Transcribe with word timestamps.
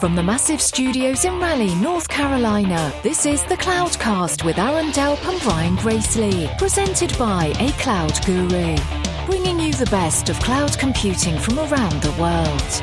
From 0.00 0.14
the 0.14 0.22
massive 0.22 0.62
studios 0.62 1.24
in 1.26 1.38
Raleigh, 1.38 1.74
North 1.74 2.08
Carolina, 2.08 2.92
this 3.02 3.26
is 3.26 3.42
the 3.44 3.56
Cloudcast 3.56 4.42
with 4.44 4.58
Aaron 4.58 4.86
Delp 4.86 5.22
and 5.28 5.40
Brian 5.42 5.76
Gracely, 5.76 6.48
presented 6.56 7.16
by 7.18 7.52
A 7.58 7.72
Cloud 7.72 8.18
Guru, 8.24 8.76
bringing 9.26 9.60
you 9.60 9.74
the 9.74 9.88
best 9.90 10.30
of 10.30 10.40
cloud 10.40 10.78
computing 10.78 11.38
from 11.38 11.58
around 11.58 12.00
the 12.00 12.12
world. 12.12 12.82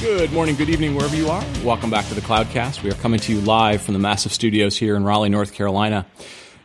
Good 0.00 0.32
morning, 0.32 0.56
good 0.56 0.70
evening, 0.70 0.96
wherever 0.96 1.14
you 1.14 1.28
are. 1.28 1.44
Welcome 1.62 1.90
back 1.90 2.08
to 2.08 2.14
the 2.14 2.20
Cloudcast. 2.20 2.82
We 2.82 2.90
are 2.90 2.94
coming 2.94 3.20
to 3.20 3.32
you 3.32 3.40
live 3.42 3.82
from 3.82 3.94
the 3.94 4.00
massive 4.00 4.32
studios 4.32 4.76
here 4.76 4.96
in 4.96 5.04
Raleigh, 5.04 5.28
North 5.28 5.54
Carolina. 5.54 6.04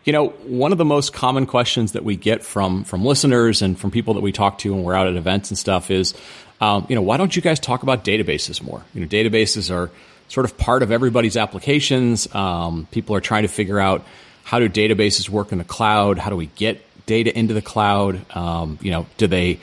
You 0.08 0.14
know, 0.14 0.30
one 0.30 0.72
of 0.72 0.78
the 0.78 0.86
most 0.86 1.12
common 1.12 1.46
questions 1.46 1.92
that 1.92 2.06
we 2.06 2.16
get 2.16 2.42
from 2.42 2.86
from 2.86 3.04
listeners 3.04 3.62
and 3.62 3.78
from 3.78 3.92
people 3.92 4.14
that 4.14 4.22
we 4.22 4.32
talk 4.32 4.58
to 4.60 4.74
when 4.74 4.84
we're 4.84 4.96
out 4.96 5.08
at 5.08 5.18
events 5.18 5.52
and 5.52 5.58
stuff 5.58 5.92
is, 5.92 6.14
um, 6.62 6.86
you 6.88 6.96
know, 6.96 7.02
why 7.02 7.18
don't 7.18 7.36
you 7.36 7.42
guys 7.42 7.60
talk 7.60 7.84
about 7.84 8.06
databases 8.06 8.62
more? 8.62 8.82
You 8.94 9.02
know, 9.02 9.08
databases 9.08 9.70
are 9.70 9.92
sort 10.30 10.46
of 10.46 10.58
part 10.58 10.82
of 10.82 10.94
everybody's 10.94 11.36
applications. 11.36 12.34
Um, 12.34 12.88
people 12.90 13.18
are 13.18 13.20
trying 13.20 13.42
to 13.42 13.50
figure 13.50 13.82
out 13.82 14.06
how 14.46 14.60
do 14.60 14.70
databases 14.70 15.28
work 15.28 15.52
in 15.52 15.58
the 15.58 15.66
cloud? 15.66 16.18
How 16.20 16.30
do 16.30 16.38
we 16.38 16.46
get 16.56 16.82
data 17.06 17.38
into 17.38 17.54
the 17.54 17.62
cloud? 17.62 18.26
Um, 18.34 18.80
you 18.82 18.92
know, 18.92 19.08
do 19.18 19.28
they 19.28 19.60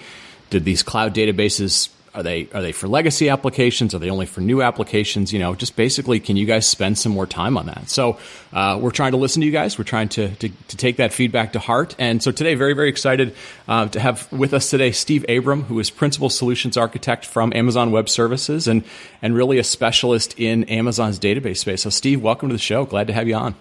did 0.50 0.66
these 0.66 0.82
cloud 0.82 1.14
databases 1.14 1.88
are 2.14 2.22
they 2.22 2.48
are 2.54 2.62
they 2.62 2.70
for 2.70 2.86
legacy 2.86 3.28
applications? 3.28 3.92
Are 3.94 3.98
they 3.98 4.08
only 4.08 4.26
for 4.26 4.40
new 4.40 4.62
applications? 4.62 5.32
You 5.32 5.40
know, 5.40 5.54
just 5.54 5.74
basically, 5.74 6.20
can 6.20 6.36
you 6.36 6.46
guys 6.46 6.66
spend 6.66 6.96
some 6.96 7.10
more 7.10 7.26
time 7.26 7.56
on 7.56 7.66
that? 7.66 7.90
So 7.90 8.18
uh, 8.52 8.78
we're 8.80 8.92
trying 8.92 9.12
to 9.12 9.16
listen 9.16 9.40
to 9.40 9.46
you 9.46 9.52
guys. 9.52 9.76
We're 9.76 9.84
trying 9.84 10.08
to, 10.10 10.28
to, 10.36 10.48
to 10.48 10.76
take 10.76 10.96
that 10.98 11.12
feedback 11.12 11.54
to 11.54 11.58
heart. 11.58 11.96
And 11.98 12.22
so 12.22 12.30
today, 12.30 12.54
very 12.54 12.72
very 12.72 12.88
excited 12.88 13.34
uh, 13.66 13.88
to 13.88 13.98
have 13.98 14.30
with 14.32 14.54
us 14.54 14.70
today 14.70 14.92
Steve 14.92 15.24
Abraham, 15.28 15.64
who 15.64 15.80
is 15.80 15.90
principal 15.90 16.30
solutions 16.30 16.76
architect 16.76 17.26
from 17.26 17.52
Amazon 17.52 17.90
Web 17.90 18.08
Services 18.08 18.68
and 18.68 18.84
and 19.20 19.34
really 19.34 19.58
a 19.58 19.64
specialist 19.64 20.38
in 20.38 20.64
Amazon's 20.64 21.18
database 21.18 21.58
space. 21.58 21.82
So 21.82 21.90
Steve, 21.90 22.22
welcome 22.22 22.48
to 22.48 22.54
the 22.54 22.60
show. 22.60 22.84
Glad 22.84 23.08
to 23.08 23.12
have 23.12 23.26
you 23.26 23.34
on. 23.34 23.56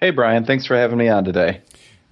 Hey 0.00 0.10
Brian, 0.10 0.44
thanks 0.44 0.66
for 0.66 0.76
having 0.76 0.98
me 0.98 1.08
on 1.08 1.24
today. 1.24 1.60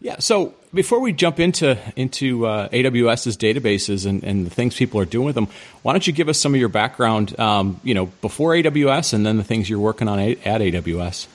Yeah. 0.01 0.21
So 0.21 0.55
before 0.75 1.01
we 1.01 1.13
jump 1.13 1.39
into 1.39 1.79
into 1.97 2.47
uh, 2.47 2.69
AWS's 2.69 3.37
databases 3.37 4.07
and, 4.07 4.23
and 4.25 4.47
the 4.47 4.51
things 4.51 4.75
people 4.75 5.01
are 5.01 5.05
doing 5.05 5.27
with 5.27 5.35
them, 5.35 5.49
why 5.83 5.93
don't 5.93 6.07
you 6.07 6.13
give 6.13 6.29
us 6.29 6.39
some 6.39 6.55
of 6.55 6.61
your 6.61 6.69
background? 6.69 7.39
Um, 7.39 7.81
you 7.85 7.95
know, 7.95 8.07
before 8.21 8.53
AWS, 8.53 9.13
and 9.13 9.27
then 9.27 9.37
the 9.37 9.45
things 9.45 9.69
you're 9.69 9.79
working 9.79 10.09
on 10.09 10.19
at 10.19 10.41
AWS. 10.43 11.27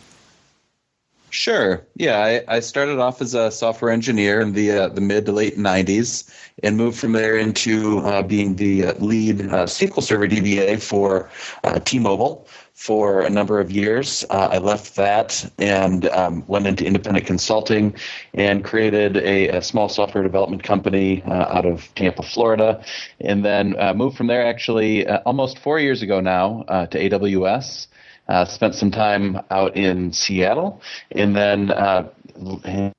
Sure. 1.30 1.86
Yeah, 1.96 2.20
I, 2.20 2.56
I 2.56 2.60
started 2.62 3.00
off 3.00 3.22
as 3.22 3.34
a 3.34 3.52
software 3.52 3.92
engineer 3.92 4.40
in 4.40 4.54
the 4.54 4.72
uh, 4.72 4.88
the 4.88 5.02
mid 5.02 5.26
to 5.26 5.34
late 5.34 5.58
'90s, 5.58 6.32
and 6.64 6.78
moved 6.78 6.98
from 6.98 7.12
there 7.12 7.38
into 7.38 8.00
uh, 8.00 8.22
being 8.22 8.56
the 8.56 8.88
uh, 8.88 8.94
lead 9.00 9.42
uh, 9.42 9.66
SQL 9.66 10.02
Server 10.02 10.28
DBA 10.28 10.82
for 10.82 11.30
uh, 11.64 11.80
T-Mobile 11.80 12.48
for 12.78 13.22
a 13.22 13.30
number 13.30 13.60
of 13.60 13.72
years. 13.72 14.24
Uh, 14.30 14.50
I 14.52 14.60
left 14.60 14.96
that 14.98 15.50
and 15.58 16.08
um, 16.10 16.44
went 16.46 16.68
into 16.68 16.86
independent 16.86 17.26
consulting 17.26 17.96
and 18.36 18.64
created 18.64 19.18
a, 19.18 19.48
a 19.48 19.62
small 19.64 19.90
software 19.90 20.24
development 20.24 20.62
company 20.62 21.24
uh, 21.24 21.58
out 21.58 21.66
of 21.66 21.90
Tampa, 21.96 22.22
Florida, 22.22 22.86
and 23.20 23.44
then 23.44 23.76
uh, 23.80 23.96
moved 23.96 24.16
from 24.16 24.28
there 24.28 24.46
actually 24.46 25.08
uh, 25.08 25.22
almost 25.26 25.58
four 25.58 25.80
years 25.80 26.04
ago 26.04 26.20
now 26.20 26.64
uh, 26.68 26.86
to 26.86 27.00
AWS. 27.00 27.88
Uh, 28.28 28.46
spent 28.46 28.76
some 28.76 28.92
time 28.92 29.42
out 29.50 29.76
in 29.76 30.14
Seattle, 30.14 30.82
and 31.12 31.36
then 31.36 31.72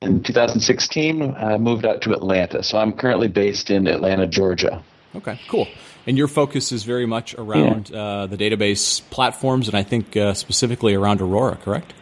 in 0.01 0.23
2016 0.23 1.37
moved 1.61 1.85
out 1.85 2.01
to 2.03 2.13
Atlanta. 2.13 2.63
So 2.65 2.79
I'm 2.79 2.93
currently 2.93 3.29
based 3.29 3.71
in 3.71 3.87
Atlanta, 3.87 4.27
Georgia. 4.27 4.83
Okay, 5.19 5.41
cool. 5.49 5.67
And 6.07 6.17
your 6.17 6.29
focus 6.29 6.73
is 6.73 6.85
very 6.85 7.07
much 7.07 7.35
around 7.35 7.91
yeah. 7.91 8.01
uh, 8.01 8.27
the 8.27 8.37
database 8.37 9.03
platforms, 9.11 9.69
and 9.69 9.77
I 9.77 9.83
think 9.83 10.17
uh, 10.17 10.33
specifically 10.35 10.95
around 10.95 11.21
Aurora, 11.21 11.57
correct? 11.57 11.93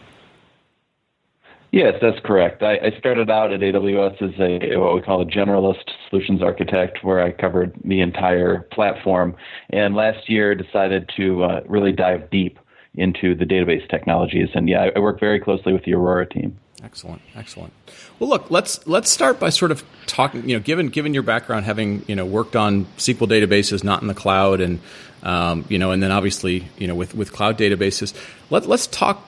Yes, 1.73 1.95
that's 2.01 2.19
correct. 2.25 2.63
I, 2.63 2.77
I, 2.77 2.99
started 2.99 3.29
out 3.29 3.53
at 3.53 3.61
AWS 3.61 4.23
as 4.23 4.41
a 4.41 4.79
what 4.79 4.95
we 4.95 5.03
call 5.03 5.21
a 5.21 5.27
generalist 5.27 5.91
solutions 6.09 6.43
architect, 6.43 7.03
where 7.03 7.21
I 7.21 7.33
covered 7.33 7.75
the 7.85 8.01
entire 8.01 8.61
platform, 8.73 9.35
and 9.71 9.95
last 9.95 10.29
year 10.29 10.55
decided 10.55 11.11
to 11.17 11.43
uh, 11.43 11.61
really 11.67 11.93
dive 11.93 12.31
deep 12.31 12.59
into 12.95 13.35
the 13.35 13.45
database 13.45 13.89
technologies. 13.91 14.49
And 14.55 14.69
yeah, 14.69 14.85
I, 14.85 14.93
I 14.97 14.99
work 15.01 15.21
very 15.21 15.41
closely 15.41 15.73
with 15.73 15.85
the 15.85 15.95
Aurora 15.95 16.29
team. 16.29 16.57
Excellent, 16.85 17.23
excellent. 17.35 17.73
Well, 18.19 18.29
look, 18.29 18.51
let's 18.51 18.87
let's 18.87 19.11
start 19.11 19.41
by 19.41 19.49
sort 19.49 19.71
of 19.71 19.83
talking. 20.07 20.49
You 20.49 20.57
know, 20.57 20.63
given 20.63 20.89
given 20.89 21.15
your 21.15 21.23
background, 21.23 21.65
having 21.65 22.05
you 22.07 22.15
know 22.15 22.27
worked 22.27 22.55
on 22.55 22.85
SQL 22.99 23.29
databases, 23.29 23.83
not 23.83 24.03
in 24.03 24.09
the 24.09 24.15
cloud, 24.15 24.61
and 24.61 24.81
um, 25.23 25.65
you 25.69 25.79
know, 25.79 25.93
and 25.93 26.03
then 26.03 26.13
obviously 26.13 26.69
you 26.77 26.87
know 26.87 26.95
with 26.95 27.15
with 27.15 27.33
cloud 27.33 27.57
databases, 27.57 28.15
let 28.51 28.67
let's 28.67 28.87
talk. 28.87 29.27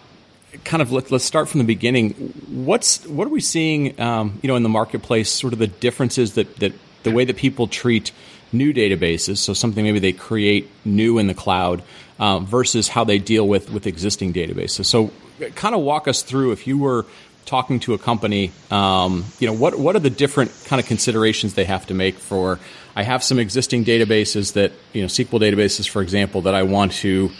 Kind 0.64 0.80
of 0.80 0.90
let, 0.92 1.10
let's 1.10 1.26
start 1.26 1.46
from 1.46 1.58
the 1.58 1.66
beginning. 1.66 2.10
What's 2.48 3.06
what 3.06 3.26
are 3.26 3.30
we 3.30 3.40
seeing? 3.40 3.98
Um, 4.00 4.38
you 4.42 4.48
know, 4.48 4.56
in 4.56 4.62
the 4.62 4.68
marketplace, 4.68 5.30
sort 5.30 5.52
of 5.52 5.58
the 5.58 5.66
differences 5.66 6.34
that 6.34 6.56
that 6.56 6.72
the 7.02 7.10
way 7.10 7.24
that 7.24 7.36
people 7.36 7.66
treat 7.66 8.12
new 8.52 8.72
databases, 8.72 9.38
so 9.38 9.52
something 9.52 9.84
maybe 9.84 9.98
they 9.98 10.12
create 10.12 10.70
new 10.84 11.18
in 11.18 11.26
the 11.26 11.34
cloud, 11.34 11.82
uh, 12.18 12.38
versus 12.40 12.88
how 12.88 13.04
they 13.04 13.18
deal 13.18 13.46
with 13.46 13.70
with 13.70 13.86
existing 13.86 14.32
databases. 14.32 14.86
So, 14.86 15.10
kind 15.54 15.74
of 15.74 15.82
walk 15.82 16.08
us 16.08 16.22
through 16.22 16.52
if 16.52 16.66
you 16.66 16.78
were 16.78 17.06
talking 17.48 17.80
to 17.80 17.94
a 17.94 17.98
company, 17.98 18.52
um, 18.70 19.24
you 19.38 19.46
know, 19.46 19.54
what 19.54 19.78
what 19.78 19.96
are 19.96 20.00
the 20.00 20.10
different 20.10 20.52
kind 20.66 20.78
of 20.78 20.86
considerations 20.86 21.54
they 21.54 21.64
have 21.64 21.86
to 21.86 21.94
make 21.94 22.16
for? 22.16 22.60
I 22.94 23.02
have 23.02 23.24
some 23.24 23.38
existing 23.38 23.84
databases 23.84 24.52
that 24.52 24.72
you 24.92 25.00
know 25.02 25.08
SQL 25.08 25.40
databases, 25.40 25.88
for 25.88 26.02
example, 26.02 26.42
that 26.42 26.54
I 26.54 26.62
want 26.62 26.92
to 26.92 27.30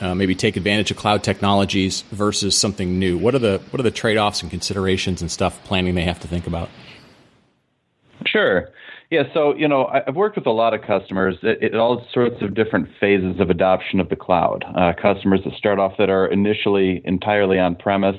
uh, 0.00 0.14
maybe 0.14 0.34
take 0.34 0.56
advantage 0.56 0.90
of 0.90 0.98
cloud 0.98 1.22
technologies 1.24 2.02
versus 2.12 2.56
something 2.56 2.98
new. 2.98 3.16
What 3.16 3.34
are 3.34 3.38
the 3.38 3.60
what 3.70 3.80
are 3.80 3.84
the 3.84 3.90
trade 3.90 4.18
offs 4.18 4.42
and 4.42 4.50
considerations 4.50 5.22
and 5.22 5.30
stuff 5.30 5.62
planning 5.64 5.94
they 5.94 6.02
have 6.02 6.20
to 6.20 6.28
think 6.28 6.46
about? 6.46 6.68
Sure. 8.26 8.68
Yeah, 9.10 9.22
so 9.32 9.54
you 9.54 9.68
know, 9.68 9.86
I've 9.86 10.16
worked 10.16 10.36
with 10.36 10.46
a 10.46 10.50
lot 10.50 10.74
of 10.74 10.82
customers 10.82 11.36
at, 11.44 11.74
all 11.76 12.04
sorts 12.12 12.42
of 12.42 12.54
different 12.54 12.88
phases 13.00 13.40
of 13.40 13.50
adoption 13.50 14.00
of 14.00 14.08
the 14.08 14.16
cloud. 14.16 14.64
Uh, 14.74 14.92
customers 15.00 15.40
that 15.44 15.54
start 15.54 15.78
off 15.78 15.92
that 15.98 16.10
are 16.10 16.26
initially 16.26 17.02
entirely 17.04 17.58
on 17.58 17.76
premise, 17.76 18.16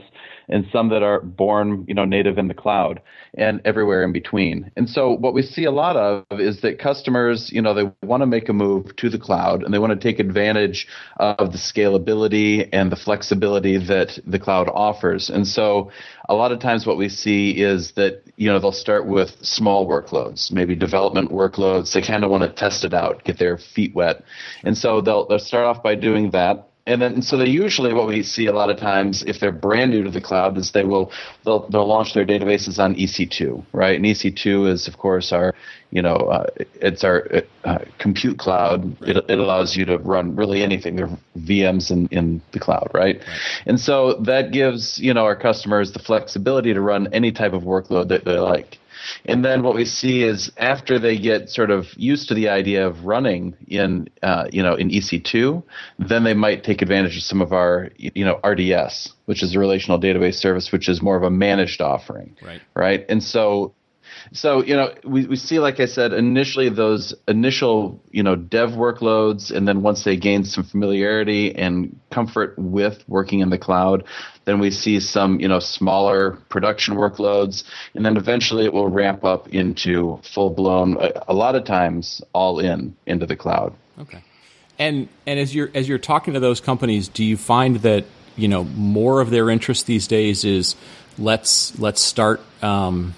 and 0.50 0.66
some 0.72 0.90
that 0.90 1.03
are 1.03 1.22
born, 1.22 1.85
you 1.88 1.94
know, 1.94 2.06
native 2.06 2.38
in 2.38 2.47
the 2.47 2.53
cloud 2.53 3.02
and 3.38 3.62
everywhere 3.66 4.03
in 4.03 4.12
between. 4.12 4.72
And 4.75 4.90
so 4.90 5.12
what 5.12 5.34
we 5.34 5.41
see 5.41 5.66
a 5.66 5.72
lot 5.72 5.96
of 5.97 6.25
is 6.40 6.62
that 6.62 6.80
customers, 6.80 7.52
you 7.52 7.62
know, 7.62 7.74
they 7.74 7.91
want 8.06 8.22
to 8.22 8.28
make 8.28 8.50
a 8.50 8.53
move 8.53 8.96
to 8.97 9.09
the 9.09 9.19
cloud 9.19 9.63
and 9.63 9.74
they 9.74 9.80
want 9.80 10.00
to 10.00 10.00
take 10.00 10.19
advantage 10.19 10.88
of 11.18 11.52
the 11.52 11.58
scalability 11.58 12.69
and 12.72 12.91
the 12.91 12.96
flexibility 12.96 13.78
that 13.78 14.19
the 14.25 14.40
cloud 14.40 14.69
offers. 14.69 15.30
And 15.30 15.47
so 15.47 15.91
a 16.30 16.34
lot 16.34 16.52
of 16.52 16.59
times 16.59 16.85
what 16.85 16.97
we 16.97 17.09
see 17.09 17.52
is 17.52 17.91
that, 17.94 18.24
you 18.38 18.50
know, 18.50 18.59
they'll 18.59 18.72
start 18.72 19.06
with 19.06 19.35
small 19.46 19.88
workloads, 19.88 20.52
maybe 20.52 20.75
development 20.75 21.31
workloads. 21.31 21.94
They 21.94 22.02
kind 22.02 22.24
of 22.24 22.31
want 22.31 22.44
to 22.44 22.50
test 22.50 22.84
it 22.84 22.94
out, 22.94 23.24
get 23.24 23.38
their 23.38 23.58
feet 23.58 23.94
wet. 23.94 24.24
And 24.64 24.78
so 24.78 25.02
they'll, 25.02 25.28
they'll 25.28 25.40
start 25.40 25.66
off 25.66 25.84
by 25.84 25.96
doing 25.96 26.31
that 26.31 26.66
and 26.87 27.01
then 27.01 27.21
so 27.21 27.37
they 27.37 27.47
usually 27.47 27.93
what 27.93 28.07
we 28.07 28.23
see 28.23 28.47
a 28.47 28.53
lot 28.53 28.69
of 28.69 28.77
times 28.77 29.21
if 29.23 29.39
they're 29.39 29.51
brand 29.51 29.91
new 29.91 30.03
to 30.03 30.09
the 30.09 30.21
cloud 30.21 30.57
is 30.57 30.71
they 30.71 30.83
will 30.83 31.11
they'll 31.43 31.67
they'll 31.69 31.85
launch 31.85 32.13
their 32.13 32.25
databases 32.25 32.79
on 32.79 32.95
EC2 32.95 33.63
right? 33.73 33.97
And 33.97 34.05
EC2 34.05 34.69
is 34.69 34.87
of 34.87 34.97
course 34.97 35.31
our 35.31 35.53
you 35.91 36.01
know 36.01 36.15
uh, 36.15 36.47
it's 36.75 37.03
our 37.03 37.43
uh, 37.65 37.79
compute 37.99 38.39
cloud. 38.39 39.01
It, 39.03 39.17
it 39.17 39.37
allows 39.37 39.75
you 39.75 39.85
to 39.85 39.97
run 39.97 40.35
really 40.35 40.63
anything. 40.63 40.95
There 40.95 41.05
are 41.07 41.19
VMs 41.37 41.91
in 41.91 42.07
in 42.07 42.41
the 42.53 42.59
cloud 42.59 42.89
right? 42.93 43.17
right. 43.17 43.39
And 43.65 43.79
so 43.79 44.13
that 44.21 44.51
gives 44.51 44.97
you 44.97 45.13
know 45.13 45.25
our 45.25 45.35
customers 45.35 45.91
the 45.91 45.99
flexibility 45.99 46.73
to 46.73 46.81
run 46.81 47.13
any 47.13 47.31
type 47.31 47.53
of 47.53 47.63
workload 47.63 48.07
that 48.09 48.25
they 48.25 48.39
like 48.39 48.79
and 49.25 49.44
then 49.44 49.63
what 49.63 49.75
we 49.75 49.85
see 49.85 50.23
is 50.23 50.51
after 50.57 51.00
they 51.00 51.18
get 51.18 51.50
sort 51.50 51.72
of 51.72 51.88
used 51.95 52.28
to 52.29 52.34
the 52.34 52.50
idea 52.50 52.87
of 52.87 53.05
running 53.05 53.55
in, 53.67 54.09
uh, 54.23 54.47
you 54.52 54.64
know, 54.64 54.76
in 54.76 54.90
EC2, 54.90 55.64
then 55.99 56.23
they 56.23 56.34
might 56.34 56.64
take 56.64 56.81
advantage 56.81 57.17
of 57.17 57.23
some 57.23 57.41
of 57.41 57.53
our, 57.53 57.90
you 57.97 58.26
know, 58.26 58.40
RDS, 58.43 59.14
which 59.26 59.43
is 59.43 59.55
a 59.55 59.59
relational 59.59 59.99
database 59.99 60.35
service, 60.35 60.72
which 60.72 60.90
is 60.90 61.02
more 61.02 61.16
of 61.16 61.23
a 61.23 61.29
managed 61.29 61.81
offering. 61.81 62.35
Right. 62.41 62.61
Right. 62.76 63.05
And 63.09 63.23
so 63.23 63.73
so 64.34 64.64
you 64.64 64.76
know 64.76 64.94
we, 65.03 65.26
we 65.26 65.35
see 65.35 65.59
like 65.59 65.79
i 65.79 65.85
said 65.85 66.14
initially 66.14 66.70
those 66.70 67.14
initial 67.28 68.02
you 68.12 68.24
know 68.24 68.35
dev 68.35 68.72
workloads 68.72 69.52
and 69.52 69.68
then 69.68 69.82
once 69.82 70.03
they 70.03 70.16
gain 70.16 70.44
some 70.44 70.64
familiarity 70.64 71.56
and 71.56 72.00
comfort 72.12 72.53
with 72.58 73.03
working 73.08 73.40
in 73.40 73.50
the 73.50 73.58
cloud 73.58 74.03
then 74.47 74.59
we 74.59 74.72
see 74.72 75.00
some 75.00 75.40
you 75.41 75.47
know 75.47 75.59
smaller 75.59 76.38
production 76.47 76.96
workloads 76.96 77.66
and 77.94 78.06
then 78.06 78.16
eventually 78.16 78.64
it 78.64 78.74
will 78.74 78.88
ramp 78.88 79.26
up 79.26 79.50
into 79.50 80.20
full 80.24 80.50
blown 80.50 80.97
a, 81.28 81.34
lot 81.34 81.53
of 81.56 81.66
times 81.66 82.22
all 82.34 82.59
in 82.59 82.96
into 83.06 83.26
the 83.26 83.35
cloud. 83.35 83.76
Okay. 84.00 84.24
And 84.79 85.09
and 85.26 85.38
as 85.38 85.53
you're 85.53 85.70
as 85.76 85.90
you're 85.90 85.97
talking 85.97 86.34
to 86.34 86.40
those 86.40 86.62
companies 86.62 87.09
do 87.09 87.26
you 87.26 87.35
find 87.35 87.78
that 87.78 88.06
you 88.38 88.47
know 88.47 88.64
more 88.64 89.20
of 89.20 89.32
their 89.32 89.50
interest 89.50 89.85
these 89.85 90.08
days 90.08 90.46
is 90.46 90.76
let's 91.20 91.78
let's 91.78 92.02
start 92.02 92.40
um, 92.62 93.16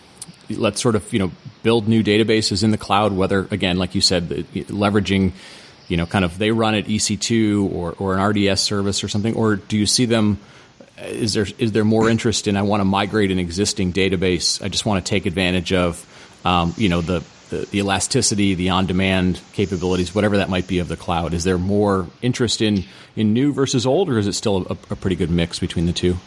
let's 0.49 0.81
sort 0.81 0.95
of 0.95 1.11
you 1.13 1.19
know 1.19 1.31
build 1.63 1.87
new 1.87 2.03
databases 2.03 2.63
in 2.63 2.71
the 2.71 2.77
cloud. 2.77 3.13
Whether 3.13 3.47
again, 3.51 3.77
like 3.77 3.95
you 3.95 4.01
said, 4.01 4.29
leveraging 4.29 5.33
you 5.87 5.97
know 5.97 6.05
kind 6.05 6.25
of 6.25 6.37
they 6.37 6.51
run 6.51 6.75
at 6.75 6.85
EC2 6.85 7.71
or 7.73 7.93
or 7.99 8.17
an 8.17 8.21
RDS 8.21 8.61
service 8.61 9.03
or 9.03 9.07
something, 9.07 9.35
or 9.35 9.55
do 9.55 9.77
you 9.77 9.85
see 9.85 10.05
them? 10.05 10.39
Is 10.97 11.33
there 11.33 11.47
is 11.57 11.71
there 11.71 11.85
more 11.85 12.09
interest 12.09 12.47
in 12.47 12.57
I 12.57 12.61
want 12.61 12.81
to 12.81 12.85
migrate 12.85 13.31
an 13.31 13.39
existing 13.39 13.93
database? 13.93 14.61
I 14.61 14.67
just 14.67 14.85
want 14.85 15.03
to 15.03 15.09
take 15.09 15.25
advantage 15.25 15.71
of 15.73 16.05
um, 16.45 16.73
you 16.77 16.89
know 16.89 17.01
the 17.01 17.23
the, 17.49 17.67
the 17.71 17.79
elasticity, 17.79 18.53
the 18.53 18.69
on-demand 18.69 19.41
capabilities, 19.53 20.13
whatever 20.13 20.37
that 20.37 20.49
might 20.49 20.67
be 20.67 20.79
of 20.79 20.87
the 20.87 20.95
cloud? 20.95 21.33
Is 21.33 21.43
there 21.43 21.57
more 21.57 22.07
interest 22.21 22.61
in 22.61 22.85
in 23.15 23.33
new 23.33 23.53
versus 23.53 23.85
old, 23.85 24.09
or 24.09 24.17
is 24.17 24.27
it 24.27 24.33
still 24.33 24.65
a, 24.69 24.77
a 24.91 24.95
pretty 24.95 25.15
good 25.15 25.29
mix 25.29 25.59
between 25.59 25.85
the 25.85 25.93
two? 25.93 26.17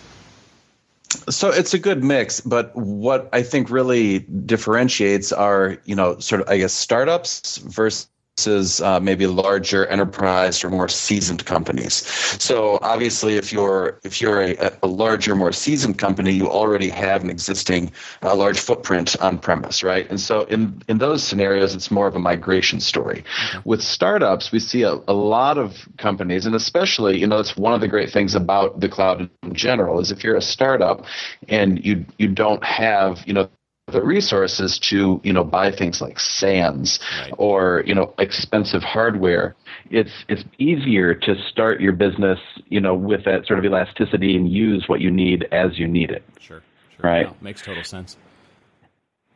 So 1.28 1.50
it's 1.50 1.74
a 1.74 1.78
good 1.78 2.02
mix, 2.02 2.40
but 2.40 2.74
what 2.74 3.28
I 3.32 3.42
think 3.42 3.70
really 3.70 4.20
differentiates 4.20 5.32
are, 5.32 5.76
you 5.84 5.94
know, 5.94 6.18
sort 6.18 6.42
of 6.42 6.48
I 6.48 6.58
guess 6.58 6.72
startups 6.72 7.58
versus 7.58 8.08
versus 8.38 8.80
uh, 8.80 8.98
maybe 8.98 9.26
larger 9.26 9.86
enterprise 9.86 10.64
or 10.64 10.70
more 10.70 10.88
seasoned 10.88 11.44
companies. 11.44 12.06
So 12.42 12.78
obviously, 12.80 13.36
if 13.36 13.52
you're 13.52 14.00
if 14.04 14.20
you're 14.22 14.40
a, 14.40 14.72
a 14.82 14.86
larger, 14.86 15.36
more 15.36 15.52
seasoned 15.52 15.98
company, 15.98 16.32
you 16.32 16.48
already 16.48 16.88
have 16.88 17.22
an 17.22 17.30
existing 17.30 17.92
uh, 18.22 18.34
large 18.34 18.58
footprint 18.58 19.16
on 19.20 19.38
premise, 19.38 19.82
right? 19.82 20.08
And 20.08 20.18
so 20.18 20.42
in 20.44 20.82
in 20.88 20.98
those 20.98 21.22
scenarios, 21.22 21.74
it's 21.74 21.90
more 21.90 22.06
of 22.06 22.16
a 22.16 22.18
migration 22.18 22.80
story. 22.80 23.22
With 23.64 23.82
startups, 23.82 24.50
we 24.50 24.60
see 24.60 24.82
a, 24.82 24.94
a 25.06 25.12
lot 25.12 25.58
of 25.58 25.86
companies, 25.98 26.46
and 26.46 26.54
especially 26.54 27.18
you 27.18 27.26
know 27.26 27.38
it's 27.38 27.56
one 27.56 27.74
of 27.74 27.80
the 27.82 27.88
great 27.88 28.10
things 28.10 28.34
about 28.34 28.80
the 28.80 28.88
cloud 28.88 29.28
in 29.42 29.54
general 29.54 30.00
is 30.00 30.10
if 30.10 30.24
you're 30.24 30.36
a 30.36 30.42
startup 30.42 31.04
and 31.48 31.84
you 31.84 32.06
you 32.16 32.28
don't 32.28 32.64
have 32.64 33.22
you 33.26 33.34
know 33.34 33.50
the 33.92 34.02
resources 34.02 34.78
to 34.78 35.20
you 35.22 35.32
know 35.32 35.44
buy 35.44 35.70
things 35.70 36.00
like 36.00 36.18
SANs 36.18 36.98
right. 37.20 37.32
or 37.38 37.82
you 37.86 37.94
know 37.94 38.14
expensive 38.18 38.82
hardware 38.82 39.54
it's 39.90 40.10
it's 40.28 40.44
easier 40.58 41.14
to 41.14 41.34
start 41.50 41.80
your 41.80 41.92
business 41.92 42.38
you 42.68 42.80
know 42.80 42.94
with 42.94 43.24
that 43.24 43.46
sort 43.46 43.58
of 43.58 43.64
elasticity 43.64 44.36
and 44.36 44.50
use 44.50 44.84
what 44.88 45.00
you 45.00 45.10
need 45.10 45.46
as 45.52 45.78
you 45.78 45.86
need 45.86 46.10
it 46.10 46.24
sure, 46.40 46.62
sure. 46.96 47.10
right 47.10 47.26
no, 47.26 47.36
makes 47.40 47.62
total 47.62 47.84
sense 47.84 48.16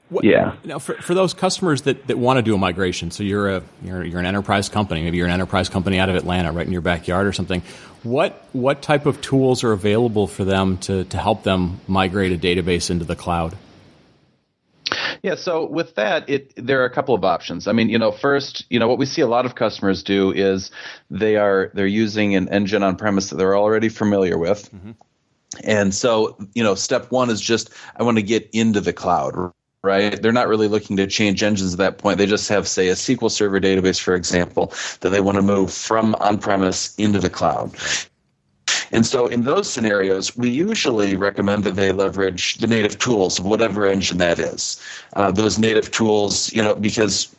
what, 0.08 0.24
yeah. 0.24 0.54
Now, 0.64 0.78
for, 0.78 0.94
for 0.94 1.14
those 1.14 1.34
customers 1.34 1.82
that, 1.82 2.06
that 2.06 2.16
want 2.16 2.36
to 2.36 2.42
do 2.42 2.54
a 2.54 2.58
migration, 2.58 3.10
so 3.10 3.24
you're 3.24 3.56
a 3.56 3.62
you're, 3.82 4.04
you're 4.04 4.20
an 4.20 4.26
enterprise 4.26 4.68
company, 4.68 5.02
maybe 5.02 5.16
you're 5.16 5.26
an 5.26 5.32
enterprise 5.32 5.68
company 5.68 5.98
out 5.98 6.08
of 6.08 6.14
Atlanta, 6.14 6.52
right 6.52 6.64
in 6.64 6.72
your 6.72 6.80
backyard 6.80 7.26
or 7.26 7.32
something. 7.32 7.60
What 8.04 8.40
what 8.52 8.82
type 8.82 9.06
of 9.06 9.20
tools 9.20 9.64
are 9.64 9.72
available 9.72 10.28
for 10.28 10.44
them 10.44 10.78
to 10.78 11.04
to 11.06 11.18
help 11.18 11.42
them 11.42 11.80
migrate 11.88 12.30
a 12.30 12.38
database 12.38 12.88
into 12.88 13.04
the 13.04 13.16
cloud? 13.16 13.56
Yeah, 15.26 15.34
so 15.34 15.66
with 15.66 15.96
that, 15.96 16.30
it 16.30 16.52
there 16.54 16.82
are 16.82 16.84
a 16.84 16.90
couple 16.90 17.12
of 17.12 17.24
options. 17.24 17.66
I 17.66 17.72
mean, 17.72 17.88
you 17.88 17.98
know, 17.98 18.12
first, 18.12 18.64
you 18.70 18.78
know, 18.78 18.86
what 18.86 18.96
we 18.96 19.06
see 19.06 19.22
a 19.22 19.26
lot 19.26 19.44
of 19.44 19.56
customers 19.56 20.04
do 20.04 20.30
is 20.30 20.70
they 21.10 21.34
are 21.34 21.72
they're 21.74 21.84
using 21.84 22.36
an 22.36 22.48
engine 22.50 22.84
on 22.84 22.94
premise 22.94 23.30
that 23.30 23.36
they're 23.36 23.56
already 23.56 23.88
familiar 23.88 24.38
with. 24.38 24.72
Mm-hmm. 24.72 24.92
And 25.64 25.92
so, 25.92 26.36
you 26.54 26.62
know, 26.62 26.76
step 26.76 27.10
1 27.10 27.30
is 27.30 27.40
just 27.40 27.72
I 27.96 28.04
want 28.04 28.18
to 28.18 28.22
get 28.22 28.48
into 28.52 28.80
the 28.80 28.92
cloud, 28.92 29.50
right? 29.82 30.22
They're 30.22 30.30
not 30.30 30.46
really 30.46 30.68
looking 30.68 30.96
to 30.98 31.08
change 31.08 31.42
engines 31.42 31.72
at 31.72 31.78
that 31.78 31.98
point. 31.98 32.18
They 32.18 32.26
just 32.26 32.48
have, 32.48 32.68
say, 32.68 32.86
a 32.90 32.92
SQL 32.92 33.28
Server 33.28 33.58
database, 33.60 34.00
for 34.00 34.14
example, 34.14 34.72
that 35.00 35.10
they 35.10 35.20
want 35.20 35.38
to 35.38 35.42
move 35.42 35.72
from 35.72 36.14
on 36.20 36.38
premise 36.38 36.94
into 37.00 37.18
the 37.18 37.30
cloud. 37.30 37.74
And 38.92 39.04
so 39.04 39.26
in 39.26 39.42
those 39.42 39.70
scenarios, 39.70 40.36
we 40.36 40.50
usually 40.50 41.16
recommend 41.16 41.64
that 41.64 41.76
they 41.76 41.92
leverage 41.92 42.56
the 42.56 42.66
native 42.66 42.98
tools 42.98 43.38
of 43.38 43.44
whatever 43.44 43.86
engine 43.86 44.18
that 44.18 44.38
is. 44.38 44.80
Uh, 45.14 45.30
those 45.30 45.58
native 45.58 45.90
tools, 45.90 46.52
you 46.52 46.62
know, 46.62 46.74
because 46.74 47.34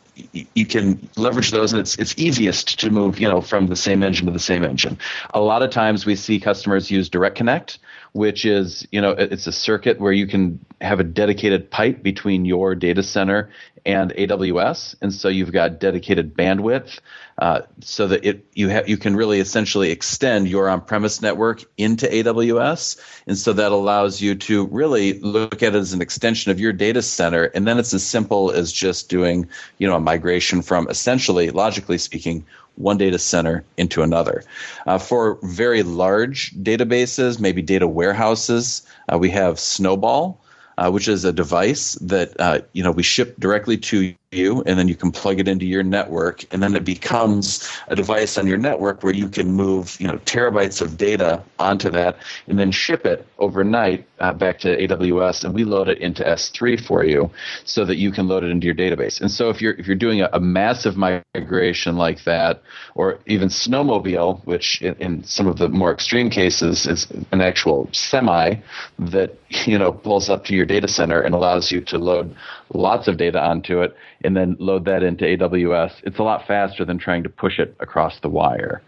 you 0.54 0.66
can 0.66 1.08
leverage 1.16 1.50
those 1.50 1.72
and 1.72 1.80
it's 1.80 1.96
it's 1.96 2.14
easiest 2.18 2.78
to 2.80 2.90
move 2.90 3.20
you 3.20 3.28
know 3.28 3.40
from 3.40 3.68
the 3.68 3.76
same 3.76 4.02
engine 4.02 4.26
to 4.26 4.32
the 4.32 4.38
same 4.38 4.64
engine 4.64 4.98
a 5.34 5.40
lot 5.40 5.62
of 5.62 5.70
times 5.70 6.06
we 6.06 6.16
see 6.16 6.40
customers 6.40 6.90
use 6.90 7.08
direct 7.08 7.36
connect 7.36 7.78
which 8.12 8.44
is 8.44 8.86
you 8.90 9.00
know 9.00 9.10
it's 9.10 9.46
a 9.46 9.52
circuit 9.52 10.00
where 10.00 10.12
you 10.12 10.26
can 10.26 10.64
have 10.80 11.00
a 11.00 11.04
dedicated 11.04 11.70
pipe 11.70 12.02
between 12.02 12.44
your 12.44 12.74
data 12.74 13.02
center 13.02 13.50
and 13.86 14.12
AWS, 14.12 14.96
and 15.00 15.12
so 15.12 15.28
you've 15.28 15.52
got 15.52 15.80
dedicated 15.80 16.34
bandwidth, 16.34 17.00
uh, 17.38 17.62
so 17.80 18.08
that 18.08 18.24
it 18.24 18.44
you 18.52 18.68
have 18.68 18.88
you 18.88 18.96
can 18.96 19.16
really 19.16 19.40
essentially 19.40 19.90
extend 19.90 20.48
your 20.48 20.68
on-premise 20.68 21.22
network 21.22 21.64
into 21.78 22.06
AWS, 22.06 23.00
and 23.26 23.38
so 23.38 23.52
that 23.52 23.72
allows 23.72 24.20
you 24.20 24.34
to 24.34 24.66
really 24.66 25.18
look 25.20 25.62
at 25.62 25.74
it 25.74 25.78
as 25.78 25.92
an 25.92 26.02
extension 26.02 26.50
of 26.50 26.60
your 26.60 26.72
data 26.72 27.02
center, 27.02 27.44
and 27.44 27.66
then 27.66 27.78
it's 27.78 27.94
as 27.94 28.04
simple 28.04 28.50
as 28.50 28.72
just 28.72 29.08
doing 29.08 29.48
you 29.78 29.88
know 29.88 29.96
a 29.96 30.00
migration 30.00 30.62
from 30.62 30.88
essentially, 30.88 31.50
logically 31.50 31.98
speaking, 31.98 32.44
one 32.78 32.96
data 32.96 33.18
center 33.18 33.64
into 33.76 34.02
another. 34.02 34.42
Uh, 34.86 34.98
for 34.98 35.38
very 35.42 35.82
large 35.82 36.52
databases, 36.62 37.40
maybe 37.40 37.60
data 37.60 37.86
warehouses, 37.86 38.82
uh, 39.12 39.18
we 39.18 39.30
have 39.30 39.58
Snowball, 39.58 40.40
uh, 40.78 40.90
which 40.90 41.08
is 41.08 41.24
a 41.24 41.32
device 41.32 41.94
that 41.94 42.38
uh, 42.40 42.60
you 42.72 42.82
know 42.82 42.92
we 42.92 43.02
ship 43.02 43.34
directly 43.38 43.76
to 43.76 44.14
you, 44.30 44.62
and 44.66 44.78
then 44.78 44.88
you 44.88 44.94
can 44.94 45.10
plug 45.10 45.40
it 45.40 45.48
into 45.48 45.64
your 45.64 45.82
network, 45.82 46.44
and 46.52 46.62
then 46.62 46.76
it 46.76 46.84
becomes 46.84 47.66
a 47.88 47.96
device 47.96 48.36
on 48.36 48.46
your 48.46 48.58
network 48.58 49.02
where 49.02 49.14
you 49.14 49.26
can 49.26 49.50
move 49.50 49.98
you 49.98 50.06
know 50.06 50.18
terabytes 50.18 50.82
of 50.82 50.98
data 50.98 51.42
onto 51.58 51.88
that, 51.90 52.18
and 52.46 52.58
then 52.58 52.70
ship 52.70 53.06
it 53.06 53.26
overnight 53.38 54.06
uh, 54.20 54.32
back 54.34 54.58
to 54.58 54.76
AWS, 54.76 55.44
and 55.44 55.54
we 55.54 55.64
load 55.64 55.88
it 55.88 55.98
into 55.98 56.22
S3 56.22 56.78
for 56.78 57.04
you, 57.04 57.30
so 57.64 57.86
that 57.86 57.96
you 57.96 58.12
can 58.12 58.28
load 58.28 58.44
it 58.44 58.50
into 58.50 58.66
your 58.66 58.74
database. 58.74 59.18
And 59.20 59.30
so 59.30 59.48
if 59.48 59.62
you're 59.62 59.72
if 59.74 59.86
you're 59.86 59.96
doing 59.96 60.20
a, 60.20 60.28
a 60.34 60.40
massive 60.40 60.96
migration 60.98 61.96
like 61.96 62.24
that, 62.24 62.62
or 62.96 63.18
even 63.26 63.48
Snowmobile, 63.48 64.44
which 64.44 64.82
in, 64.82 64.94
in 64.96 65.24
some 65.24 65.46
of 65.46 65.56
the 65.56 65.70
more 65.70 65.90
extreme 65.90 66.28
cases 66.28 66.86
is 66.86 67.06
an 67.32 67.40
actual 67.40 67.88
semi 67.92 68.56
that 68.98 69.38
you 69.48 69.78
know 69.78 69.90
pulls 69.90 70.28
up 70.28 70.44
to 70.44 70.54
your 70.54 70.66
data 70.66 70.88
center 70.88 71.22
and 71.22 71.34
allows 71.34 71.72
you 71.72 71.80
to 71.80 71.96
load 71.96 72.36
lots 72.74 73.08
of 73.08 73.16
data 73.16 73.42
onto 73.42 73.80
it 73.80 73.96
and 74.24 74.36
then 74.36 74.56
load 74.58 74.84
that 74.86 75.02
into 75.02 75.24
AWS. 75.24 75.92
It's 76.02 76.18
a 76.18 76.22
lot 76.22 76.46
faster 76.46 76.84
than 76.84 76.98
trying 76.98 77.22
to 77.22 77.28
push 77.28 77.58
it 77.58 77.76
across 77.80 78.20
the 78.20 78.28
wire. 78.28 78.82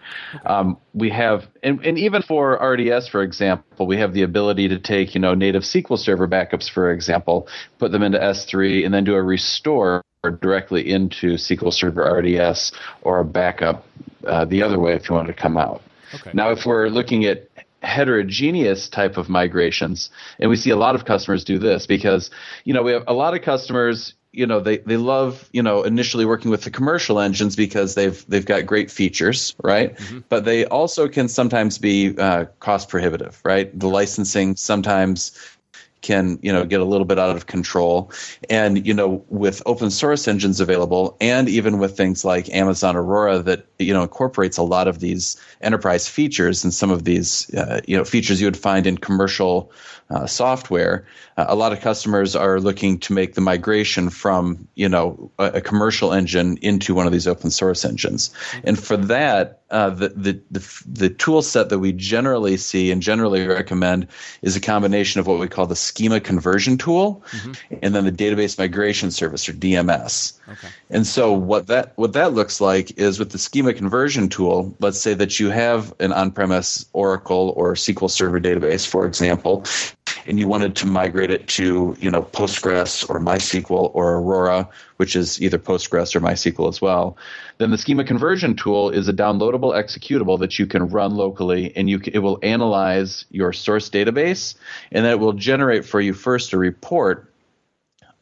Um, 0.47 0.77
we 0.93 1.11
have, 1.11 1.47
and, 1.62 1.85
and 1.85 1.99
even 1.99 2.23
for 2.23 2.55
RDS, 2.55 3.09
for 3.09 3.23
example, 3.23 3.87
we 3.87 3.97
have 3.99 4.12
the 4.12 4.23
ability 4.23 4.69
to 4.69 4.79
take, 4.79 5.15
you 5.15 5.21
know, 5.21 5.35
native 5.35 5.62
SQL 5.62 5.99
Server 5.99 6.27
backups, 6.27 6.69
for 6.69 6.91
example, 6.91 7.49
put 7.79 7.93
them 7.93 8.03
into 8.03 8.19
S3, 8.19 8.85
and 8.85 8.93
then 8.93 9.05
do 9.05 9.15
a 9.15 9.23
restore 9.23 10.03
directly 10.41 10.91
into 10.91 11.35
SQL 11.35 11.73
Server 11.73 12.03
RDS 12.03 12.73
or 13.03 13.21
a 13.21 13.25
backup 13.25 13.87
uh, 14.26 14.45
the 14.45 14.62
other 14.62 14.78
way 14.78 14.95
if 14.95 15.09
you 15.09 15.14
want 15.14 15.28
to 15.28 15.35
come 15.35 15.57
out. 15.57 15.81
Okay. 16.14 16.31
Now, 16.35 16.50
if 16.50 16.66
we're 16.66 16.88
looking 16.88 17.25
at 17.25 17.49
heterogeneous 17.83 18.88
type 18.88 19.16
of 19.16 19.28
migrations 19.28 20.11
and 20.38 20.50
we 20.50 20.57
see 20.57 20.71
a 20.71 20.76
lot 20.76 20.95
of 20.95 21.07
customers 21.07 21.45
do 21.45 21.59
this 21.59 21.87
because 21.87 22.31
you 22.64 22.75
know 22.75 22.83
we 22.83 22.93
have 22.93 23.05
a 23.07 23.14
lot 23.14 23.35
of 23.35 23.40
customers 23.40 24.12
you 24.33 24.47
know 24.47 24.61
they, 24.61 24.79
they 24.79 24.97
love 24.97 25.49
you 25.53 25.63
know 25.63 25.83
initially 25.83 26.25
working 26.25 26.51
with 26.51 26.63
the 26.63 26.71
commercial 26.71 27.19
engines 27.19 27.57
because 27.57 27.95
they've 27.95 28.25
they've 28.29 28.47
got 28.47 28.67
great 28.67 28.91
features 28.91 29.55
right 29.63 29.97
mm-hmm. 29.97 30.21
but 30.29 30.45
they 30.45 30.65
also 30.67 31.09
can 31.09 31.29
sometimes 31.29 31.79
be 31.79 32.17
uh, 32.17 32.45
cost 32.61 32.89
prohibitive 32.89 33.41
right 33.45 33.77
the 33.79 33.89
licensing 33.89 34.57
sometimes 34.57 35.33
can 36.02 36.38
you 36.42 36.52
know 36.52 36.64
get 36.64 36.80
a 36.80 36.85
little 36.85 37.04
bit 37.04 37.19
out 37.19 37.35
of 37.35 37.47
control 37.47 38.11
and 38.49 38.87
you 38.87 38.95
know 38.95 39.25
with 39.28 39.62
open 39.66 39.90
source 39.90 40.26
engines 40.26 40.61
available 40.61 41.16
and 41.21 41.49
even 41.49 41.78
with 41.78 41.97
things 41.97 42.25
like 42.25 42.49
amazon 42.54 42.97
aurora 42.97 43.38
that 43.38 43.66
you 43.78 43.92
know 43.92 44.02
incorporates 44.02 44.57
a 44.57 44.62
lot 44.62 44.88
of 44.88 45.00
these 45.00 45.37
enterprise 45.61 46.09
features 46.09 46.64
and 46.64 46.73
some 46.73 46.90
of 46.90 47.04
these 47.04 47.52
uh, 47.54 47.80
you 47.87 47.97
know 47.97 48.04
features 48.04 48.40
you 48.40 48.47
would 48.47 48.57
find 48.57 48.87
in 48.87 48.97
commercial 48.97 49.71
uh, 50.11 50.26
software, 50.26 51.07
uh, 51.37 51.47
a 51.49 51.54
lot 51.54 51.73
of 51.73 51.80
customers 51.80 52.35
are 52.35 52.61
looking 52.61 52.99
to 52.99 53.12
make 53.12 53.35
the 53.35 53.40
migration 53.40 54.11
from 54.11 54.66
you 54.75 54.88
know 54.88 55.30
a, 55.38 55.45
a 55.45 55.61
commercial 55.61 56.12
engine 56.12 56.57
into 56.62 56.95
one 56.95 57.07
of 57.07 57.12
these 57.12 57.28
open 57.28 57.50
source 57.50 57.85
engines. 57.85 58.30
And 58.64 58.78
for 58.78 58.97
that, 58.97 59.60
uh, 59.71 59.91
the, 59.91 60.09
the, 60.09 60.41
the 60.50 60.83
the 60.87 61.11
tool 61.11 61.43
set 61.43 61.69
that 61.69 61.79
we 61.79 61.93
generally 61.93 62.57
see 62.57 62.91
and 62.91 63.00
generally 63.03 63.47
recommend 63.47 64.07
is 64.43 64.57
a 64.57 64.61
combination 64.61 65.21
of 65.21 65.27
what 65.27 65.39
we 65.39 65.49
call 65.49 65.67
the 65.67 65.77
schema 65.77 66.21
conversion 66.21 66.77
tool, 66.77 67.23
mm-hmm. 67.31 67.75
and 67.83 67.95
then 67.95 68.05
the 68.05 68.12
database 68.12 68.59
migration 68.59 69.11
service 69.11 69.49
or 69.49 69.53
DMS. 69.53 70.39
Okay. 70.49 70.69
And 70.91 71.07
so 71.07 71.33
what 71.33 71.69
that 71.69 71.93
what 71.97 72.12
that 72.15 72.33
looks 72.33 72.61
like 72.61 72.99
is 72.99 73.19
with 73.19 73.31
the 73.31 73.39
schema 73.39 73.73
conversion 73.73 74.29
tool. 74.29 74.75
Let's 74.81 75.00
say 75.00 75.15
that 75.15 75.39
you 75.39 75.50
have 75.50 75.95
an 76.00 76.12
on-premise 76.12 76.87
Oracle 76.93 77.53
or 77.57 77.75
SQL 77.75 78.11
Server 78.11 78.41
database, 78.41 78.87
for 78.87 79.07
example, 79.07 79.65
and 80.31 80.39
you 80.39 80.47
wanted 80.47 80.77
to 80.77 80.87
migrate 80.87 81.33
it 81.33 81.49
to, 81.49 81.97
you 81.99 82.09
know, 82.09 82.23
Postgres 82.23 83.09
or 83.11 83.19
MySQL 83.19 83.91
or 83.93 84.15
Aurora, 84.15 84.69
which 84.97 85.17
is 85.17 85.43
either 85.43 85.59
Postgres 85.59 86.15
or 86.15 86.21
MySQL 86.21 86.69
as 86.69 86.81
well, 86.81 87.17
then 87.59 87.73
the 87.73 87.77
schema 87.77 88.05
conversion 88.05 88.55
tool 88.55 88.91
is 88.91 89.09
a 89.09 89.13
downloadable 89.13 89.75
executable 89.75 90.39
that 90.39 90.57
you 90.57 90.69
can 90.69 90.89
run 90.89 91.17
locally, 91.17 91.77
and 91.77 91.91
you 91.91 91.99
can, 91.99 92.15
it 92.15 92.21
will 92.21 92.39
analyze 92.45 93.25
your 93.33 93.53
source 93.53 93.91
database, 93.91 94.55
and 94.93 95.05
then 95.05 95.11
it 95.11 95.19
will 95.19 95.33
generate 95.33 95.85
for 95.85 96.01
you 96.01 96.15
first 96.15 96.53
a 96.53 96.59
report 96.59 97.33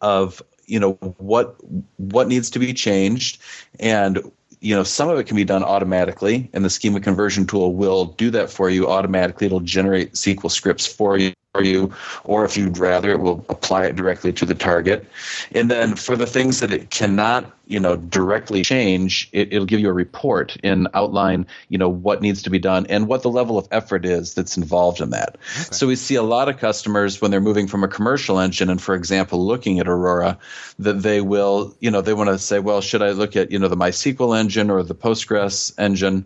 of 0.01 0.43
you 0.65 0.81
know 0.81 0.93
what 1.19 1.57
what 1.99 2.27
needs 2.29 2.51
to 2.51 2.59
be 2.59 2.73
changed 2.73 3.43
and 3.81 4.21
you 4.61 4.75
know 4.75 4.85
some 4.85 5.09
of 5.09 5.19
it 5.19 5.25
can 5.25 5.35
be 5.35 5.45
done 5.45 5.65
automatically 5.65 6.49
and 6.53 6.65
the 6.65 6.71
schema 6.71 7.01
conversion 7.01 7.47
tool 7.47 7.75
will 7.75 8.05
do 8.05 8.31
that 8.31 8.49
for 8.49 8.71
you 8.71 8.87
automatically. 8.87 9.47
It'll 9.47 9.61
generate 9.61 10.13
sql 10.13 10.51
scripts 10.51 10.87
for 10.87 11.19
you 11.19 11.33
for 11.59 11.65
you, 11.65 11.93
or 12.25 12.45
if 12.45 12.57
you'd 12.57 12.79
rather, 12.79 13.11
it 13.11 13.21
will 13.21 13.45
apply 13.49 13.87
it 13.87 13.97
directly 13.97 14.33
to 14.33 14.47
the 14.47 14.55
target. 14.55 15.07
And 15.53 15.71
then 15.71 15.97
for 15.97 16.17
the 16.17 16.27
things 16.27 16.61
that 16.61 16.73
it 16.73 16.91
cannot, 16.91 17.51
you 17.67 17.81
know, 17.81 17.97
directly 17.97 18.63
change, 18.63 19.29
it, 19.33 19.53
will 19.53 19.67
give 19.67 19.81
you 19.81 19.91
a 19.91 19.93
report 19.93 20.57
and 20.63 20.89
outline, 20.95 21.47
you 21.69 21.77
know, 21.77 21.89
what 21.89 22.23
needs 22.23 22.43
to 22.43 22.51
be 22.51 22.59
done 22.59 22.87
and 22.89 23.09
what 23.09 23.23
the 23.23 23.29
level 23.29 23.59
of 23.59 23.69
effort 23.73 24.07
is 24.07 24.35
that's 24.35 24.57
involved 24.57 25.01
in 25.01 25.11
that. 25.11 25.37
Okay. 25.37 25.69
So 25.73 25.87
we 25.87 25.97
see 25.97 26.15
a 26.15 26.23
lot 26.23 26.49
of 26.49 26.59
customers 26.59 27.21
when 27.21 27.31
they're 27.31 27.41
moving 27.41 27.67
from 27.67 27.85
a 27.85 27.89
commercial 27.89 28.39
engine 28.39 28.71
and, 28.71 28.81
for 28.81 28.95
example, 28.95 29.45
looking 29.45 29.81
at 29.81 29.89
Aurora, 29.89 30.39
that 30.79 31.03
they 31.03 31.21
will, 31.21 31.77
you 31.81 31.91
know, 31.91 32.01
they 32.01 32.15
want 32.15 32.31
to 32.31 32.39
say, 32.39 32.61
well, 32.61 32.81
should 32.81 33.03
I 33.03 33.11
look 33.11 33.37
at, 33.37 33.51
you 33.51 33.59
know, 33.59 33.69
the 33.69 33.77
MySQL 33.77 34.39
engine 34.39 34.71
or 34.71 34.83
the 34.83 34.95
Postgres 34.95 35.75
engine? 35.77 36.25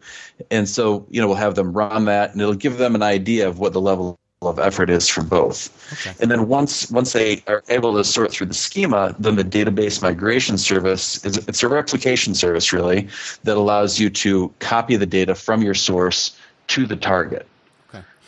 And 0.50 0.68
so, 0.68 1.06
you 1.10 1.20
know, 1.20 1.26
we'll 1.26 1.36
have 1.36 1.54
them 1.54 1.72
run 1.72 2.04
that 2.04 2.32
and 2.32 2.40
it'll 2.40 2.54
give 2.54 2.76
them 2.76 2.94
an 2.94 3.02
idea 3.02 3.48
of 3.48 3.58
what 3.58 3.72
the 3.72 3.80
level 3.80 4.18
of 4.48 4.58
effort 4.58 4.90
is 4.90 5.08
for 5.08 5.22
both. 5.22 5.70
Okay. 5.92 6.16
And 6.20 6.30
then 6.30 6.48
once 6.48 6.90
once 6.90 7.12
they 7.12 7.42
are 7.46 7.62
able 7.68 7.94
to 7.94 8.04
sort 8.04 8.32
through 8.32 8.46
the 8.46 8.54
schema, 8.54 9.14
then 9.18 9.36
the 9.36 9.44
database 9.44 10.02
migration 10.02 10.58
service 10.58 11.24
is 11.24 11.36
it's 11.48 11.62
a 11.62 11.68
replication 11.68 12.34
service 12.34 12.72
really 12.72 13.08
that 13.44 13.56
allows 13.56 13.98
you 13.98 14.10
to 14.10 14.52
copy 14.58 14.96
the 14.96 15.06
data 15.06 15.34
from 15.34 15.62
your 15.62 15.74
source 15.74 16.36
to 16.68 16.86
the 16.86 16.96
target. 16.96 17.46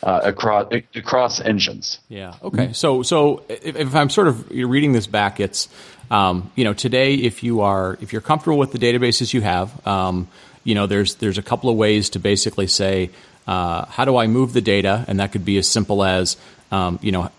Uh, 0.03 0.21
across 0.23 0.71
across 0.93 1.39
engines. 1.41 1.97
Yeah. 2.09 2.35
Okay. 2.43 2.73
So 2.73 3.01
so 3.01 3.43
if, 3.49 3.75
if 3.75 3.95
I'm 3.95 4.11
sort 4.11 4.27
of 4.27 4.51
reading 4.51 4.91
this 4.91 5.07
back, 5.07 5.39
it's 5.39 5.67
um, 6.11 6.51
you 6.53 6.63
know 6.63 6.73
today 6.73 7.15
if 7.15 7.41
you 7.41 7.61
are 7.61 7.97
if 8.01 8.13
you're 8.13 8.21
comfortable 8.21 8.59
with 8.59 8.71
the 8.71 8.77
databases 8.77 9.33
you 9.33 9.41
have, 9.41 9.87
um, 9.87 10.27
you 10.63 10.75
know 10.75 10.85
there's 10.85 11.15
there's 11.15 11.39
a 11.39 11.41
couple 11.41 11.71
of 11.71 11.75
ways 11.75 12.11
to 12.11 12.19
basically 12.19 12.67
say 12.67 13.09
uh, 13.47 13.85
how 13.85 14.05
do 14.05 14.17
I 14.17 14.27
move 14.27 14.53
the 14.53 14.61
data? 14.61 15.05
And 15.07 15.19
that 15.19 15.31
could 15.31 15.45
be 15.45 15.57
as 15.57 15.67
simple 15.67 16.03
as, 16.03 16.37
um, 16.71 16.99
you 17.01 17.11
know, 17.11 17.29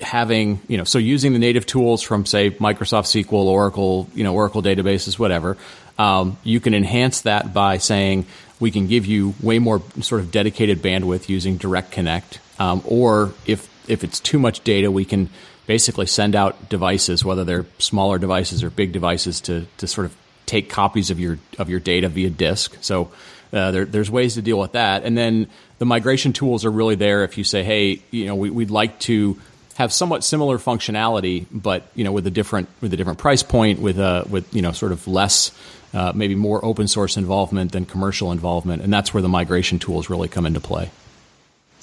having, 0.00 0.60
you 0.68 0.76
know, 0.76 0.84
so 0.84 0.98
using 0.98 1.32
the 1.32 1.38
native 1.38 1.66
tools 1.66 2.02
from, 2.02 2.26
say, 2.26 2.50
Microsoft 2.50 3.06
SQL, 3.06 3.44
Oracle, 3.44 4.08
you 4.14 4.24
know, 4.24 4.34
Oracle 4.34 4.62
databases, 4.62 5.18
whatever. 5.18 5.56
Um, 5.98 6.38
you 6.42 6.60
can 6.60 6.74
enhance 6.74 7.22
that 7.22 7.54
by 7.54 7.78
saying 7.78 8.26
we 8.60 8.70
can 8.70 8.86
give 8.86 9.06
you 9.06 9.34
way 9.40 9.58
more 9.58 9.82
sort 10.00 10.20
of 10.20 10.30
dedicated 10.30 10.82
bandwidth 10.82 11.28
using 11.28 11.56
Direct 11.56 11.90
Connect. 11.90 12.40
Um, 12.58 12.82
or 12.84 13.32
if 13.46 13.68
if 13.88 14.02
it's 14.04 14.20
too 14.20 14.38
much 14.38 14.64
data, 14.64 14.90
we 14.90 15.04
can 15.04 15.28
basically 15.66 16.06
send 16.06 16.34
out 16.34 16.68
devices, 16.68 17.24
whether 17.24 17.44
they're 17.44 17.66
smaller 17.78 18.18
devices 18.18 18.62
or 18.62 18.70
big 18.70 18.92
devices, 18.92 19.40
to 19.42 19.66
to 19.78 19.86
sort 19.86 20.06
of 20.06 20.16
take 20.46 20.68
copies 20.68 21.10
of 21.10 21.20
your 21.20 21.38
of 21.58 21.68
your 21.68 21.80
data 21.80 22.08
via 22.08 22.30
disk. 22.30 22.76
So 22.80 23.10
uh, 23.54 23.70
there, 23.70 23.84
there's 23.84 24.10
ways 24.10 24.34
to 24.34 24.42
deal 24.42 24.58
with 24.58 24.72
that, 24.72 25.04
and 25.04 25.16
then 25.16 25.48
the 25.78 25.86
migration 25.86 26.32
tools 26.32 26.64
are 26.64 26.70
really 26.70 26.96
there 26.96 27.24
if 27.24 27.38
you 27.38 27.44
say, 27.44 27.62
hey, 27.62 28.02
you 28.10 28.26
know, 28.26 28.34
we, 28.34 28.50
we'd 28.50 28.70
like 28.70 28.98
to 29.00 29.38
have 29.74 29.92
somewhat 29.92 30.24
similar 30.24 30.58
functionality, 30.58 31.46
but 31.50 31.86
you 31.94 32.04
know, 32.04 32.12
with 32.12 32.26
a 32.26 32.30
different 32.30 32.68
with 32.80 32.92
a 32.92 32.96
different 32.96 33.18
price 33.18 33.42
point, 33.42 33.80
with 33.80 33.98
a 33.98 34.26
with 34.28 34.54
you 34.54 34.62
know, 34.62 34.72
sort 34.72 34.92
of 34.92 35.06
less. 35.06 35.52
Uh, 35.92 36.10
maybe 36.12 36.34
more 36.34 36.64
open 36.64 36.88
source 36.88 37.16
involvement 37.16 37.70
than 37.70 37.86
commercial 37.86 38.32
involvement, 38.32 38.82
and 38.82 38.92
that's 38.92 39.14
where 39.14 39.22
the 39.22 39.28
migration 39.28 39.78
tools 39.78 40.10
really 40.10 40.26
come 40.26 40.44
into 40.44 40.58
play. 40.58 40.90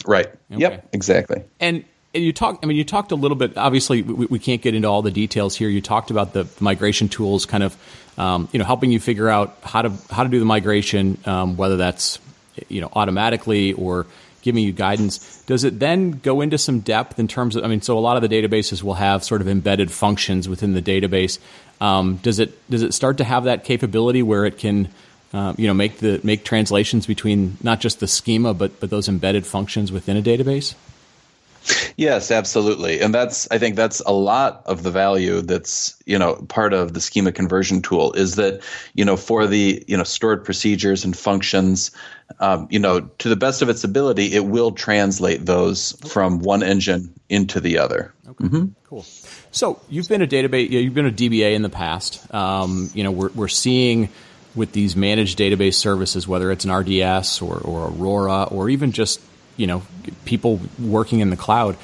Right. 0.06 0.28
Okay. 0.52 0.60
Yep. 0.60 0.90
Exactly. 0.92 1.44
And 1.62 1.86
and 2.14 2.24
you 2.24 2.34
talked. 2.34 2.64
I 2.64 2.68
mean, 2.68 2.78
you 2.78 2.84
talked 2.84 3.12
a 3.12 3.16
little 3.16 3.38
bit. 3.38 3.58
Obviously, 3.58 4.02
we, 4.02 4.26
we, 4.26 4.40
can't 4.40 4.62
get 4.62 4.76
into 4.76 4.88
all 4.88 5.02
the 5.02 5.12
details 5.12 5.56
here. 5.56 5.70
You 5.70 5.82
talked 5.82 6.12
about 6.12 6.34
the 6.34 6.46
migration 6.60 7.08
tools, 7.08 7.46
kind 7.46 7.64
of, 7.64 7.78
um, 8.18 8.50
you 8.52 8.60
know, 8.60 8.66
helping 8.66 8.92
you 8.92 9.00
figure 9.00 9.30
out 9.30 9.58
how 9.64 9.82
to 9.82 9.92
how 10.10 10.24
to 10.24 10.30
do 10.30 10.40
the 10.40 10.46
migration, 10.46 11.18
um, 11.26 11.58
whether 11.58 11.78
that's 11.78 12.20
you 12.68 12.82
know 12.82 12.90
automatically 12.94 13.74
or 13.74 14.06
giving 14.42 14.64
you 14.64 14.72
guidance. 14.72 15.42
Does 15.44 15.64
it 15.64 15.80
then 15.80 16.12
go 16.12 16.42
into 16.42 16.58
some 16.58 16.80
depth 16.80 17.20
in 17.20 17.28
terms 17.28 17.56
of? 17.56 17.64
I 17.64 17.68
mean, 17.68 17.82
so 17.82 17.98
a 17.98 18.02
lot 18.02 18.22
of 18.22 18.28
the 18.28 18.30
databases 18.30 18.84
will 18.84 18.96
have 18.96 19.24
sort 19.24 19.42
of 19.42 19.48
embedded 19.48 19.92
functions 19.92 20.50
within 20.50 20.74
the 20.74 20.82
database. 20.82 21.40
Um, 21.80 22.18
does 22.18 22.40
it 22.40 22.70
does 22.70 22.82
it 22.82 22.94
start 22.94 23.18
to 23.18 23.24
have 23.24 23.46
that 23.46 23.64
capability 23.64 24.24
where 24.24 24.46
it 24.46 24.58
can 24.58 24.90
uh, 25.34 25.54
you 25.58 25.68
know 25.68 25.74
make 25.74 25.98
the 25.98 26.20
make 26.24 26.44
translations 26.44 27.08
between 27.08 27.58
not 27.64 27.80
just 27.80 28.00
the 28.00 28.08
schema 28.08 28.54
but 28.54 28.80
but 28.80 28.90
those 28.90 29.08
embedded 29.08 29.46
functions 29.46 29.92
within 29.92 30.18
a 30.18 30.22
database? 30.22 30.76
Yes, 31.98 32.32
absolutely. 32.32 33.02
And 33.02 33.14
that's 33.14 33.48
I 33.52 33.58
think 33.58 33.76
that's 33.76 34.00
a 34.02 34.12
lot 34.12 34.64
of 34.66 34.84
the 34.84 34.92
value 34.92 35.42
that's, 35.42 36.02
you 36.06 36.18
know, 36.18 36.36
part 36.48 36.74
of 36.74 36.94
the 36.94 37.02
schema 37.02 37.32
conversion 37.32 37.82
tool 37.82 38.14
is 38.14 38.36
that, 38.36 38.62
you 38.94 39.06
know, 39.06 39.18
for 39.18 39.46
the, 39.46 39.84
you 39.88 39.96
know, 39.96 40.04
stored 40.04 40.44
procedures 40.44 41.06
and 41.06 41.16
functions, 41.16 41.92
um, 42.40 42.68
you 42.72 42.80
know, 42.80 43.02
to 43.20 43.30
the 43.30 43.36
best 43.36 43.62
of 43.62 43.70
its 43.70 43.84
ability, 43.84 44.34
it 44.34 44.46
will 44.46 44.72
translate 44.72 45.46
those 45.46 45.94
okay. 45.96 46.10
from 46.10 46.40
one 46.40 46.64
engine 46.64 47.14
into 47.30 47.60
the 47.60 47.78
other. 47.78 48.14
Okay. 48.28 48.46
Mm-hmm. 48.46 48.66
Cool. 48.86 49.06
So 49.52 49.80
you've 49.90 50.10
been 50.10 50.22
a 50.22 50.28
database, 50.28 50.70
you've 50.70 50.94
been 50.94 51.08
a 51.08 51.12
DBA 51.12 51.54
in 51.54 51.62
the 51.62 51.70
past. 51.70 52.34
Um, 52.34 52.90
you 52.94 53.04
know, 53.04 53.12
we're, 53.12 53.30
we're 53.30 53.48
seeing 53.48 54.10
with 54.56 54.72
these 54.74 54.96
managed 54.96 55.38
database 55.38 55.76
services, 55.76 56.28
whether 56.28 56.52
it's 56.52 56.66
an 56.66 56.72
RDS 56.74 57.42
or, 57.42 57.58
or 57.58 57.88
Aurora 57.88 58.44
or 58.44 58.70
even 58.70 58.92
just 58.92 59.22
you 59.62 59.68
know 59.68 59.84
people 60.26 60.60
working 60.80 61.20
in 61.20 61.30
the 61.30 61.38
cloud. 61.38 61.78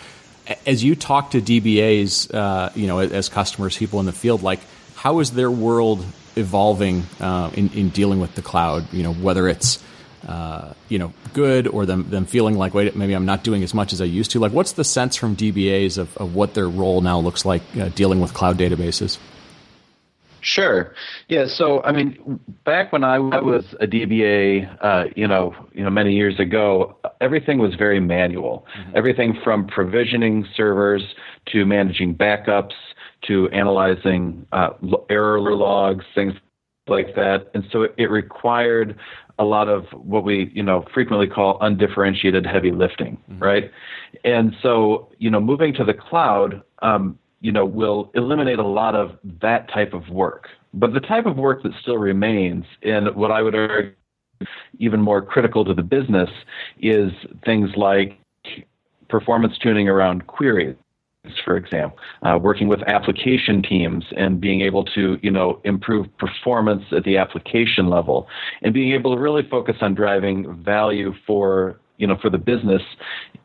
As 0.65 0.83
you 0.83 0.95
talk 0.95 1.31
to 1.31 1.41
DBAs, 1.41 2.33
uh, 2.33 2.71
you 2.73 2.87
know, 2.87 2.99
as 2.99 3.29
customers, 3.29 3.77
people 3.77 3.99
in 3.99 4.05
the 4.05 4.13
field, 4.13 4.41
like 4.41 4.59
how 4.95 5.19
is 5.19 5.31
their 5.31 5.51
world 5.51 6.03
evolving 6.35 7.03
uh, 7.19 7.51
in, 7.53 7.69
in 7.73 7.89
dealing 7.89 8.19
with 8.19 8.33
the 8.33 8.41
cloud? 8.41 8.91
You 8.91 9.03
know, 9.03 9.13
whether 9.13 9.47
it's 9.47 9.83
uh, 10.27 10.73
you 10.89 10.97
know 10.97 11.13
good 11.33 11.67
or 11.67 11.85
them 11.85 12.09
them 12.09 12.25
feeling 12.25 12.57
like 12.57 12.73
wait 12.73 12.95
maybe 12.95 13.13
I'm 13.13 13.25
not 13.25 13.43
doing 13.43 13.61
as 13.63 13.73
much 13.73 13.93
as 13.93 14.01
I 14.01 14.05
used 14.05 14.31
to. 14.31 14.39
Like, 14.39 14.53
what's 14.53 14.71
the 14.71 14.83
sense 14.83 15.15
from 15.15 15.35
DBAs 15.35 15.99
of, 15.99 16.17
of 16.17 16.33
what 16.33 16.55
their 16.55 16.67
role 16.67 17.01
now 17.01 17.19
looks 17.19 17.45
like 17.45 17.61
uh, 17.79 17.89
dealing 17.89 18.19
with 18.21 18.33
cloud 18.33 18.57
databases? 18.57 19.19
Sure. 20.41 20.93
Yeah. 21.27 21.45
So, 21.47 21.81
I 21.83 21.91
mean, 21.91 22.39
back 22.63 22.91
when 22.91 23.03
I 23.03 23.19
was 23.19 23.65
a 23.79 23.87
DBA, 23.87 24.77
uh, 24.81 25.05
you 25.15 25.27
know, 25.27 25.55
you 25.73 25.83
know, 25.83 25.89
many 25.89 26.13
years 26.13 26.39
ago, 26.39 26.97
everything 27.21 27.59
was 27.59 27.75
very 27.75 27.99
manual. 27.99 28.65
Mm-hmm. 28.77 28.97
Everything 28.97 29.37
from 29.43 29.67
provisioning 29.67 30.45
servers 30.55 31.03
to 31.47 31.65
managing 31.65 32.15
backups 32.15 32.73
to 33.25 33.49
analyzing 33.49 34.45
uh, 34.51 34.69
error 35.09 35.39
logs, 35.39 36.05
things 36.13 36.33
like 36.87 37.15
that. 37.15 37.49
And 37.53 37.65
so 37.71 37.83
it, 37.83 37.95
it 37.97 38.09
required 38.09 38.97
a 39.39 39.43
lot 39.43 39.67
of 39.69 39.85
what 39.91 40.23
we, 40.23 40.51
you 40.53 40.63
know, 40.63 40.85
frequently 40.93 41.27
call 41.27 41.57
undifferentiated 41.61 42.45
heavy 42.45 42.71
lifting, 42.71 43.17
mm-hmm. 43.29 43.43
right? 43.43 43.71
And 44.23 44.55
so, 44.61 45.09
you 45.19 45.29
know, 45.29 45.39
moving 45.39 45.73
to 45.75 45.83
the 45.83 45.93
cloud, 45.93 46.61
um, 46.81 47.19
you 47.41 47.51
know, 47.51 47.65
will 47.65 48.11
eliminate 48.15 48.59
a 48.59 48.67
lot 48.67 48.95
of 48.95 49.17
that 49.41 49.69
type 49.71 49.93
of 49.93 50.09
work. 50.09 50.47
But 50.73 50.93
the 50.93 50.99
type 50.99 51.25
of 51.25 51.37
work 51.37 51.63
that 51.63 51.71
still 51.81 51.97
remains, 51.97 52.65
and 52.83 53.15
what 53.15 53.31
I 53.31 53.41
would 53.41 53.55
argue 53.55 53.93
even 54.77 55.01
more 55.01 55.21
critical 55.21 55.65
to 55.65 55.73
the 55.73 55.81
business, 55.81 56.29
is 56.79 57.11
things 57.45 57.69
like 57.75 58.19
performance 59.09 59.57
tuning 59.57 59.89
around 59.89 60.27
queries 60.27 60.75
for 61.43 61.57
example, 61.57 61.97
uh, 62.23 62.37
working 62.41 62.67
with 62.67 62.81
application 62.83 63.61
teams 63.61 64.05
and 64.15 64.39
being 64.39 64.61
able 64.61 64.83
to, 64.83 65.17
you 65.21 65.31
know, 65.31 65.59
improve 65.63 66.05
performance 66.17 66.83
at 66.95 67.03
the 67.03 67.17
application 67.17 67.89
level, 67.89 68.27
and 68.61 68.73
being 68.73 68.93
able 68.93 69.15
to 69.15 69.21
really 69.21 69.47
focus 69.49 69.75
on 69.81 69.93
driving 69.93 70.61
value 70.63 71.13
for, 71.25 71.79
you 71.97 72.07
know, 72.07 72.17
for 72.21 72.29
the 72.29 72.37
business, 72.37 72.81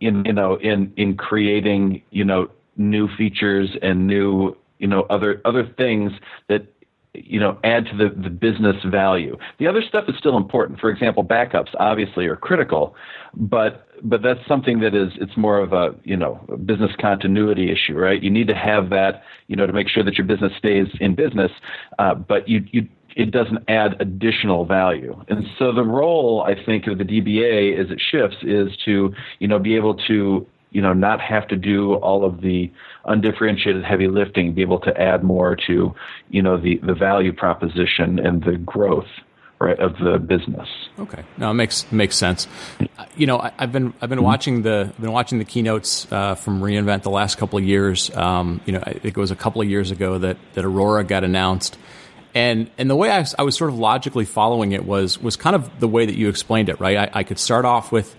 in, 0.00 0.24
you 0.24 0.32
know, 0.32 0.56
in 0.56 0.92
in 0.96 1.16
creating, 1.16 2.02
you 2.10 2.24
know, 2.24 2.48
new 2.76 3.08
features 3.16 3.70
and 3.82 4.06
new 4.06 4.56
you 4.78 4.86
know 4.86 5.02
other 5.10 5.40
other 5.44 5.66
things 5.76 6.12
that 6.48 6.66
you 7.14 7.38
know 7.38 7.58
add 7.62 7.86
to 7.86 7.96
the, 7.96 8.22
the 8.22 8.30
business 8.30 8.76
value. 8.84 9.36
The 9.58 9.66
other 9.66 9.82
stuff 9.82 10.04
is 10.08 10.16
still 10.18 10.36
important. 10.36 10.80
For 10.80 10.90
example 10.90 11.24
backups 11.24 11.74
obviously 11.78 12.26
are 12.26 12.36
critical 12.36 12.94
but 13.34 13.86
but 14.02 14.22
that's 14.22 14.40
something 14.48 14.80
that 14.80 14.94
is 14.94 15.12
it's 15.20 15.36
more 15.36 15.58
of 15.58 15.72
a 15.72 15.94
you 16.04 16.16
know 16.16 16.44
a 16.52 16.56
business 16.56 16.90
continuity 17.00 17.70
issue 17.70 17.96
right? 17.96 18.22
You 18.22 18.30
need 18.30 18.48
to 18.48 18.54
have 18.54 18.90
that 18.90 19.22
you 19.46 19.56
know 19.56 19.66
to 19.66 19.72
make 19.72 19.88
sure 19.88 20.02
that 20.02 20.16
your 20.16 20.26
business 20.26 20.52
stays 20.58 20.88
in 21.00 21.14
business 21.14 21.50
uh, 21.98 22.14
but 22.14 22.48
you 22.48 22.64
you 22.72 22.88
it 23.16 23.30
doesn't 23.30 23.58
add 23.68 24.00
additional 24.00 24.64
value. 24.64 25.22
And 25.28 25.44
so 25.58 25.72
the 25.72 25.82
role 25.82 26.42
I 26.46 26.54
think 26.64 26.86
of 26.86 26.98
the 26.98 27.04
DBA 27.04 27.78
as 27.78 27.90
it 27.90 28.00
shifts 28.00 28.38
is 28.42 28.76
to, 28.84 29.12
you 29.38 29.48
know, 29.48 29.58
be 29.58 29.76
able 29.76 29.94
to 30.08 30.46
you 30.72 30.80
know, 30.80 30.92
not 30.92 31.20
have 31.20 31.46
to 31.48 31.56
do 31.56 31.94
all 31.94 32.24
of 32.24 32.40
the 32.40 32.70
undifferentiated 33.04 33.84
heavy 33.84 34.08
lifting, 34.08 34.54
be 34.54 34.62
able 34.62 34.80
to 34.80 35.00
add 35.00 35.22
more 35.22 35.56
to, 35.66 35.94
you 36.30 36.42
know, 36.42 36.56
the, 36.56 36.78
the 36.78 36.94
value 36.94 37.32
proposition 37.32 38.18
and 38.18 38.42
the 38.42 38.56
growth, 38.56 39.06
right 39.62 39.78
of 39.78 39.96
the 39.98 40.18
business. 40.18 40.68
Okay, 40.98 41.22
no, 41.38 41.50
it 41.50 41.54
makes 41.54 41.90
makes 41.92 42.16
sense. 42.16 42.48
You 43.16 43.26
know, 43.26 43.38
I, 43.38 43.52
have 43.58 43.72
been 43.72 43.94
I've 44.00 44.08
been 44.08 44.18
mm-hmm. 44.18 44.24
watching 44.24 44.62
the 44.62 44.86
I've 44.88 45.00
been 45.00 45.12
watching 45.12 45.38
the 45.38 45.44
keynotes 45.44 46.10
uh, 46.10 46.34
from 46.34 46.60
reInvent 46.60 47.02
the 47.02 47.10
last 47.10 47.38
couple 47.38 47.58
of 47.58 47.64
years. 47.64 48.14
Um, 48.16 48.60
you 48.66 48.72
know, 48.72 48.82
I 48.84 48.92
think 48.92 49.16
it 49.16 49.20
was 49.20 49.30
a 49.30 49.36
couple 49.36 49.62
of 49.62 49.68
years 49.68 49.90
ago 49.90 50.18
that 50.18 50.36
that 50.54 50.64
Aurora 50.64 51.04
got 51.04 51.22
announced, 51.24 51.78
and 52.34 52.70
and 52.76 52.90
the 52.90 52.96
way 52.96 53.10
I, 53.10 53.24
I 53.38 53.42
was 53.42 53.56
sort 53.56 53.70
of 53.70 53.78
logically 53.78 54.24
following 54.24 54.72
it 54.72 54.84
was 54.84 55.20
was 55.22 55.36
kind 55.36 55.54
of 55.54 55.80
the 55.80 55.88
way 55.88 56.06
that 56.06 56.16
you 56.16 56.28
explained 56.28 56.68
it. 56.68 56.80
Right, 56.80 56.96
I, 56.96 57.20
I 57.20 57.22
could 57.22 57.38
start 57.38 57.64
off 57.64 57.92
with 57.92 58.16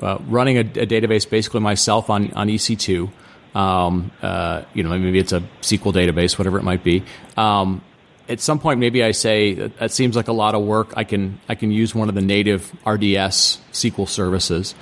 uh, 0.00 0.18
running 0.28 0.56
a, 0.56 0.60
a, 0.60 0.86
database 0.86 1.28
basically 1.28 1.60
myself 1.60 2.10
on 2.10 2.32
on 2.32 2.48
EC2. 2.48 3.10
Um, 3.54 4.10
uh, 4.22 4.62
you 4.72 4.82
know, 4.82 4.90
maybe 4.90 5.18
it's 5.18 5.32
a 5.32 5.40
SQL 5.60 5.92
database, 5.92 6.38
whatever 6.38 6.58
it 6.58 6.62
might 6.62 6.82
be. 6.82 7.04
Um, 7.36 7.82
at 8.28 8.40
some 8.40 8.58
point, 8.58 8.80
maybe 8.80 9.04
I 9.04 9.10
say 9.10 9.54
that, 9.54 9.78
that 9.78 9.90
seems 9.92 10.16
like 10.16 10.28
a 10.28 10.32
lot 10.32 10.54
of 10.54 10.62
work. 10.62 10.94
I 10.96 11.04
can 11.04 11.40
I 11.48 11.54
can 11.54 11.70
use 11.70 11.94
one 11.94 12.08
of 12.08 12.14
the 12.14 12.22
native 12.22 12.72
RDS 12.86 13.58
SQL 13.72 14.08
services, 14.08 14.74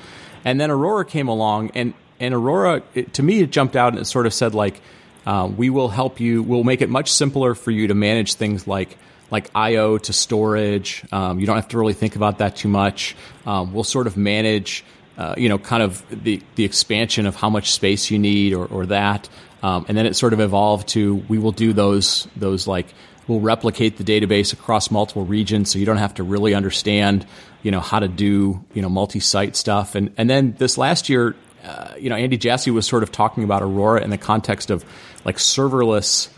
and 0.45 0.61
then 0.61 0.71
Aurora 0.71 1.05
came 1.05 1.29
along, 1.29 1.71
and 1.75 1.95
and 2.21 2.35
Aurora 2.35 2.83
it, 2.95 3.15
to 3.15 3.23
me 3.23 3.41
it 3.41 3.51
jumped 3.51 3.77
out 3.77 3.93
and 3.93 4.01
it 4.01 4.05
sort 4.05 4.27
of 4.27 4.35
said 4.35 4.55
like, 4.55 4.81
uh, 5.27 5.51
we 5.55 5.71
will 5.71 5.89
help 5.89 6.21
you. 6.21 6.43
We'll 6.43 6.65
make 6.65 6.83
it 6.83 6.89
much 6.89 7.11
simpler 7.11 7.55
for 7.55 7.71
you 7.71 7.89
to 7.89 7.95
manage 7.95 8.35
things 8.35 8.67
like 8.67 8.97
like 9.31 9.51
I/O 9.55 9.99
to 9.99 10.13
storage. 10.13 11.05
Um, 11.11 11.41
you 11.41 11.47
don't 11.47 11.57
have 11.57 11.69
to 11.69 11.79
really 11.79 11.95
think 11.95 12.17
about 12.17 12.39
that 12.39 12.57
too 12.57 12.69
much. 12.69 13.17
Um, 13.47 13.73
we'll 13.73 13.85
sort 13.85 14.07
of 14.07 14.17
manage 14.17 14.85
uh, 15.19 15.35
you 15.37 15.49
know, 15.49 15.59
kind 15.59 15.83
of 15.83 16.03
the, 16.25 16.41
the 16.55 16.65
expansion 16.65 17.27
of 17.27 17.37
how 17.37 17.51
much 17.51 17.73
space 17.73 18.11
you 18.11 18.19
need 18.19 18.55
or, 18.55 18.67
or 18.67 18.87
that. 18.87 19.29
Um, 19.63 19.85
and 19.89 19.97
then 19.97 20.07
it 20.07 20.15
sort 20.15 20.33
of 20.33 20.41
evolved 20.41 20.89
to 20.91 21.17
we 21.29 21.39
will 21.39 21.53
do 21.53 21.73
those 21.73 22.27
those 22.37 22.67
like 22.67 22.87
we'll 23.27 23.41
replicate 23.41 23.97
the 23.99 24.05
database 24.05 24.53
across 24.53 24.91
multiple 24.91 25.25
regions 25.25 25.71
so 25.71 25.79
you 25.79 25.85
don't 25.85 25.99
have 25.99 26.15
to 26.15 26.23
really 26.23 26.55
understand 26.55 27.27
you 27.63 27.71
know 27.71 27.81
how 27.81 27.99
to 27.99 28.09
do 28.09 28.65
you 28.73 28.81
know 28.81 28.89
multi-site 28.89 29.57
stuff 29.57 29.95
and 29.95 30.13
and 30.17 30.31
then 30.31 30.55
this 30.59 30.79
last 30.79 31.09
year 31.11 31.37
uh, 31.65 31.93
you 31.99 32.09
know 32.09 32.17
Andy 32.17 32.39
Jassy 32.39 32.71
was 32.71 32.87
sort 32.87 33.03
of 33.03 33.13
talking 33.13 33.45
about 33.45 33.63
Aurora 33.63 34.03
in 34.03 34.09
the 34.09 34.19
context 34.19 34.71
of 34.71 34.85
like 35.27 35.37
serverless 35.37 36.31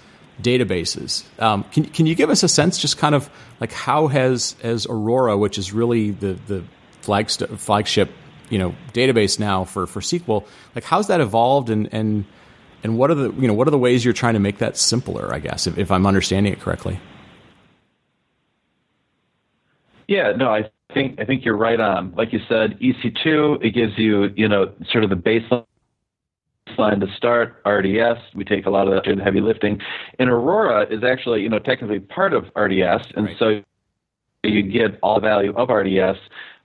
databases 0.43 1.23
um, 1.41 1.63
can, 1.65 1.85
can 1.85 2.07
you 2.07 2.17
give 2.17 2.29
us 2.29 2.43
a 2.43 2.49
sense 2.49 2.77
just 2.79 2.99
kind 2.99 3.15
of 3.15 3.31
like 3.61 3.73
how 3.73 4.09
has 4.09 4.57
has 4.63 4.87
Aurora 4.87 5.39
which 5.39 5.59
is 5.59 5.73
really 5.73 6.11
the 6.11 6.37
the 6.49 6.65
flagship 7.03 8.11
you 8.53 8.59
know 8.59 8.75
database 8.93 9.41
now 9.41 9.65
for 9.65 9.87
for 9.87 10.01
SQL. 10.01 10.47
Like, 10.75 10.85
how's 10.85 11.09
that 11.09 11.21
evolved, 11.21 11.71
and 11.71 11.89
and 11.93 12.27
and 12.85 12.99
what 12.99 13.11
are 13.11 13.15
the 13.15 13.33
you 13.33 13.49
know 13.49 13.55
what 13.55 13.67
are 13.67 13.73
the 13.73 13.79
ways 13.79 14.05
you're 14.05 14.15
trying 14.15 14.35
to 14.35 14.41
make 14.41 14.59
that 14.59 14.77
simpler? 14.77 15.33
I 15.35 15.39
guess 15.39 15.67
if, 15.67 15.79
if 15.79 15.91
I'm 15.91 16.07
understanding 16.07 16.53
it 16.53 16.61
correctly. 16.61 17.01
Yeah, 20.07 20.33
no, 20.33 20.51
I 20.51 20.71
think 20.93 21.19
I 21.19 21.25
think 21.25 21.45
you're 21.47 21.57
right 21.57 21.81
on. 21.81 22.13
Like 22.15 22.35
you 22.35 22.41
said, 22.47 22.79
EC2 22.79 23.65
it 23.65 23.71
gives 23.71 23.97
you 23.97 24.31
you 24.37 24.47
know 24.47 24.71
sort 24.91 25.03
of 25.03 25.11
the 25.11 25.17
baseline 25.17 25.65
line 26.77 27.01
to 27.01 27.07
start 27.17 27.63
RDS. 27.67 28.19
We 28.35 28.45
take 28.45 28.67
a 28.67 28.71
lot 28.71 28.87
of 28.87 29.03
that 29.03 29.19
heavy 29.19 29.41
lifting, 29.41 29.81
and 30.19 30.29
Aurora 30.29 30.87
is 30.91 31.03
actually 31.03 31.41
you 31.41 31.49
know 31.49 31.59
technically 31.59 32.01
part 32.01 32.35
of 32.35 32.45
RDS, 32.55 33.13
and 33.17 33.27
right. 33.27 33.37
so 33.39 33.63
you 34.45 34.63
get 34.63 34.99
all 35.03 35.15
the 35.15 35.21
value 35.21 35.55
of 35.55 35.71
RDS 35.71 36.19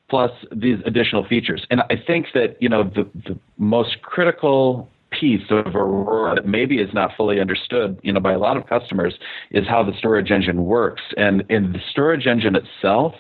plus 0.10 0.32
these 0.56 0.80
additional 0.86 1.26
features. 1.26 1.66
And 1.70 1.82
I 1.90 1.96
think 2.06 2.28
that 2.34 2.56
you 2.60 2.70
know 2.70 2.84
the, 2.84 3.10
the 3.26 3.38
most 3.58 4.02
critical 4.02 4.90
piece 5.12 5.44
of 5.50 5.76
Aurora 5.76 6.36
that 6.36 6.48
maybe 6.48 6.80
is 6.80 6.94
not 6.94 7.12
fully 7.16 7.40
understood, 7.40 8.00
you 8.04 8.12
know, 8.12 8.20
by 8.20 8.34
a 8.34 8.40
lot 8.40 8.58
of 8.58 8.68
customers 8.68 9.16
is 9.52 9.68
how 9.68 9.84
the 9.84 9.94
storage 9.98 10.32
engine 10.32 10.66
works. 10.66 11.02
And, 11.16 11.44
and 11.50 11.74
the 11.74 11.80
storage 11.90 12.28
engine 12.28 12.56
itself 12.56 13.14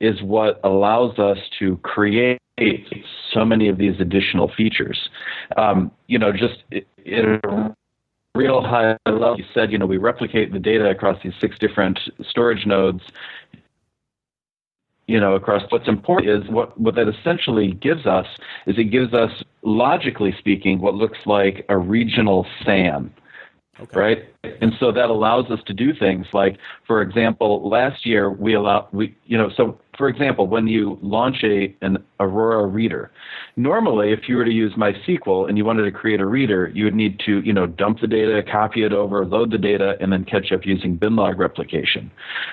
is 0.00 0.22
what 0.22 0.60
allows 0.64 1.18
us 1.18 1.38
to 1.58 1.76
create 1.78 2.38
so 3.32 3.44
many 3.44 3.68
of 3.68 3.78
these 3.78 3.98
additional 4.00 4.50
features. 4.54 5.08
Um, 5.56 5.90
you 6.08 6.18
know, 6.18 6.30
just 6.32 6.62
in 7.04 7.40
a 7.42 7.74
real 8.34 8.62
high 8.62 8.96
level, 9.06 9.36
you 9.38 9.44
said, 9.54 9.72
you 9.72 9.78
know, 9.78 9.86
we 9.86 9.96
replicate 9.96 10.52
the 10.52 10.58
data 10.58 10.90
across 10.90 11.22
these 11.22 11.32
six 11.40 11.58
different 11.58 11.98
storage 12.28 12.66
nodes 12.66 13.02
you 15.10 15.18
know, 15.18 15.34
across 15.34 15.62
what's 15.70 15.88
important 15.88 16.30
is 16.30 16.48
what, 16.50 16.80
what 16.80 16.94
that 16.94 17.08
essentially 17.08 17.72
gives 17.72 18.06
us 18.06 18.26
is 18.66 18.78
it 18.78 18.84
gives 18.84 19.12
us, 19.12 19.30
logically 19.62 20.32
speaking, 20.38 20.80
what 20.80 20.94
looks 20.94 21.18
like 21.26 21.66
a 21.68 21.76
regional 21.76 22.46
SAN. 22.64 23.12
Okay. 23.80 23.98
Right, 23.98 24.18
and 24.60 24.72
so 24.78 24.92
that 24.92 25.08
allows 25.08 25.50
us 25.50 25.58
to 25.66 25.72
do 25.72 25.94
things 25.94 26.26
like, 26.34 26.58
for 26.86 27.00
example, 27.00 27.66
last 27.66 28.04
year 28.04 28.30
we 28.30 28.52
allow 28.52 28.86
we 28.92 29.16
you 29.24 29.38
know 29.38 29.48
so 29.56 29.80
for 29.96 30.10
example 30.10 30.46
when 30.46 30.66
you 30.66 30.98
launch 31.00 31.36
a 31.44 31.74
an 31.80 31.96
Aurora 32.18 32.66
reader, 32.66 33.10
normally 33.56 34.12
if 34.12 34.28
you 34.28 34.36
were 34.36 34.44
to 34.44 34.50
use 34.50 34.74
MySQL 34.74 35.48
and 35.48 35.56
you 35.56 35.64
wanted 35.64 35.84
to 35.84 35.92
create 35.92 36.20
a 36.20 36.26
reader, 36.26 36.70
you 36.74 36.84
would 36.84 36.94
need 36.94 37.20
to 37.24 37.40
you 37.40 37.54
know 37.54 37.66
dump 37.66 38.00
the 38.02 38.06
data, 38.06 38.42
copy 38.42 38.84
it 38.84 38.92
over, 38.92 39.24
load 39.24 39.50
the 39.50 39.56
data, 39.56 39.96
and 39.98 40.12
then 40.12 40.26
catch 40.26 40.52
up 40.52 40.66
using 40.66 40.98
binlog 40.98 41.38
replication. 41.38 42.10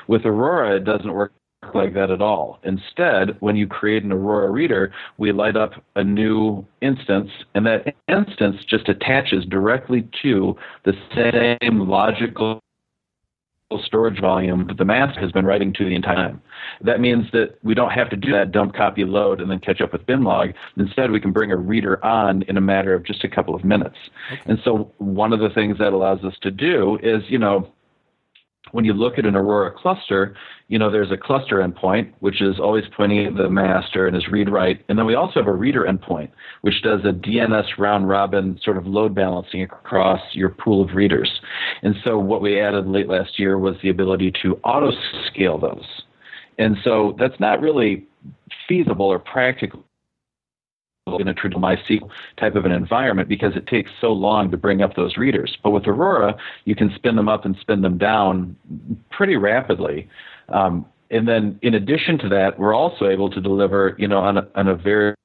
With 0.08 0.26
Aurora, 0.26 0.78
it 0.78 0.86
doesn't 0.86 1.12
work 1.12 1.34
like 1.78 1.94
that 1.94 2.12
at 2.12 2.22
all. 2.22 2.60
Instead, 2.64 3.38
when 3.40 3.56
you 3.56 3.68
create 3.68 4.04
an 4.04 4.12
Aurora 4.12 4.50
reader, 4.50 4.92
we 5.18 5.32
light 5.32 5.56
up 5.56 5.72
a 5.96 6.04
new 6.04 6.66
instance, 6.82 7.30
and 7.56 7.66
that 7.66 7.96
instance 8.08 8.58
just 8.68 8.90
attaches 8.90 9.46
directly 9.46 10.08
to 10.24 10.56
the 10.84 10.94
same 11.16 11.88
logical 11.88 12.62
storage 13.84 14.20
volume 14.22 14.66
that 14.68 14.78
the 14.78 14.86
master 14.86 15.20
has 15.20 15.32
been 15.32 15.46
writing 15.46 15.74
to 15.74 15.84
the 15.84 15.94
entire 15.94 16.16
time. 16.16 16.42
That 16.82 17.02
means 17.02 17.26
that 17.34 17.58
we 17.64 17.74
don't 17.74 17.92
have 17.92 18.10
to 18.12 18.16
do 18.16 18.32
that 18.32 18.52
dump 18.52 18.74
copy 18.74 19.04
load 19.04 19.42
and 19.42 19.52
then 19.52 19.60
catch 19.60 19.82
up 19.82 19.92
with 19.92 20.06
binlog. 20.06 20.54
Instead, 20.78 21.12
we 21.12 21.20
can 21.20 21.32
bring 21.32 21.52
a 21.52 21.58
reader 21.58 22.04
on 22.04 22.44
in 22.44 22.56
a 22.58 22.62
matter 22.62 22.94
of 22.94 23.04
just 23.04 23.24
a 23.24 23.30
couple 23.30 23.54
of 23.56 23.66
minutes. 23.66 23.98
Okay. 24.32 24.42
And 24.46 24.60
so 24.64 24.92
one 25.00 25.34
of 25.34 25.40
the 25.40 25.50
things 25.50 25.78
that 25.80 25.92
allows 25.92 26.24
us 26.24 26.36
to 26.44 26.52
do 26.52 26.98
is, 27.04 27.24
you 27.28 27.38
know, 27.38 27.70
when 28.72 28.86
you 28.86 28.94
look 28.94 29.18
at 29.18 29.26
an 29.26 29.36
Aurora 29.36 29.72
cluster, 29.72 30.36
you 30.68 30.78
know, 30.78 30.92
there's 30.92 31.12
a 31.12 31.18
cluster 31.18 31.58
endpoint, 31.58 32.12
which 32.20 32.42
is 32.42 32.60
always 32.60 32.84
pointing 32.96 33.26
at 33.26 33.36
the 33.36 33.50
master 33.50 34.08
and 34.08 34.16
is 34.16 34.28
read 34.30 34.50
write. 34.50 34.84
And 34.90 34.98
then 34.98 35.06
we 35.06 35.16
also 35.16 35.40
have 35.40 35.48
a 35.48 35.54
reader 35.54 35.84
endpoint, 35.84 36.30
which 36.62 36.82
does 36.84 37.02
a 37.06 37.14
DNS 37.14 37.78
round 37.78 38.10
robin 38.10 38.60
sort 38.64 38.78
of 38.78 38.86
load 38.86 39.16
balancing 39.16 39.64
across 39.64 40.22
your 40.34 40.50
pool 40.50 40.84
of 40.84 40.96
readers. 40.96 41.32
And 41.84 41.96
so 42.04 42.20
what 42.20 42.42
we 42.42 42.60
added 42.60 42.88
late 42.88 43.08
last 43.08 43.40
year 43.40 43.58
was 43.58 43.76
the 43.82 43.90
ability 43.90 44.34
to 44.44 44.60
auto 44.64 44.92
scale 45.28 45.58
those. 45.58 45.86
And 46.58 46.78
so 46.84 47.16
that's 47.20 47.40
not 47.40 47.62
really 47.62 48.06
feasible 48.68 49.06
or 49.06 49.20
practical 49.20 49.84
in 51.20 51.28
a 51.28 51.34
traditional 51.34 51.62
MySQL 51.62 52.10
type 52.38 52.56
of 52.56 52.66
an 52.66 52.72
environment 52.72 53.30
because 53.30 53.56
it 53.56 53.68
takes 53.68 53.92
so 54.02 54.12
long 54.12 54.52
to 54.52 54.58
bring 54.58 54.82
up 54.82 54.96
those 54.96 55.18
readers. 55.18 55.58
But 55.64 55.72
with 55.72 55.88
Aurora, 55.88 56.36
you 56.66 56.76
can 56.76 56.94
spin 56.96 57.16
them 57.16 57.30
up 57.30 57.46
and 57.46 57.58
spin 57.62 57.82
them 57.82 57.98
down 57.98 58.56
pretty 59.12 59.36
rapidly. 59.36 60.10
Um, 60.50 60.86
and 61.10 61.28
then 61.28 61.58
in 61.62 61.74
addition 61.74 62.18
to 62.20 62.30
that, 62.30 62.60
we're 62.60 62.76
also 62.76 63.08
able 63.08 63.30
to 63.30 63.40
deliver, 63.40 63.96
you 63.98 64.08
know, 64.08 64.20
on 64.20 64.38
a, 64.38 64.48
on 64.56 64.68
a 64.68 64.76
very 64.76 65.16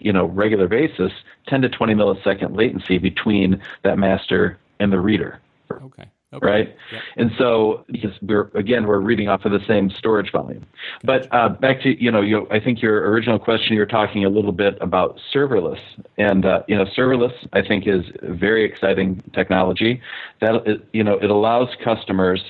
you 0.00 0.12
know 0.12 0.26
regular 0.26 0.68
basis 0.68 1.12
10 1.48 1.62
to 1.62 1.68
20 1.68 1.94
millisecond 1.94 2.56
latency 2.56 2.98
between 2.98 3.60
that 3.82 3.98
master 3.98 4.58
and 4.78 4.92
the 4.92 5.00
reader 5.00 5.40
okay 5.72 6.04
Okay. 6.34 6.44
Right. 6.44 6.76
Yep. 6.90 7.02
And 7.16 7.30
so 7.38 7.84
because 7.86 8.10
we're 8.20 8.50
again 8.54 8.86
we're 8.86 8.98
reading 8.98 9.28
off 9.28 9.44
of 9.44 9.52
the 9.52 9.64
same 9.66 9.90
storage 9.90 10.32
volume. 10.32 10.66
But 11.04 11.32
uh, 11.32 11.50
back 11.50 11.80
to 11.82 12.02
you 12.02 12.10
know 12.10 12.20
you 12.20 12.48
I 12.50 12.58
think 12.58 12.82
your 12.82 13.08
original 13.10 13.38
question 13.38 13.76
you're 13.76 13.86
talking 13.86 14.24
a 14.24 14.28
little 14.28 14.50
bit 14.50 14.76
about 14.80 15.20
serverless 15.32 15.80
and 16.18 16.44
uh, 16.44 16.62
you 16.66 16.76
know 16.76 16.84
serverless 16.84 17.32
I 17.52 17.62
think 17.62 17.86
is 17.86 18.04
very 18.22 18.64
exciting 18.64 19.22
technology 19.34 20.00
that 20.40 20.82
you 20.92 21.04
know 21.04 21.14
it 21.14 21.30
allows 21.30 21.68
customers 21.82 22.42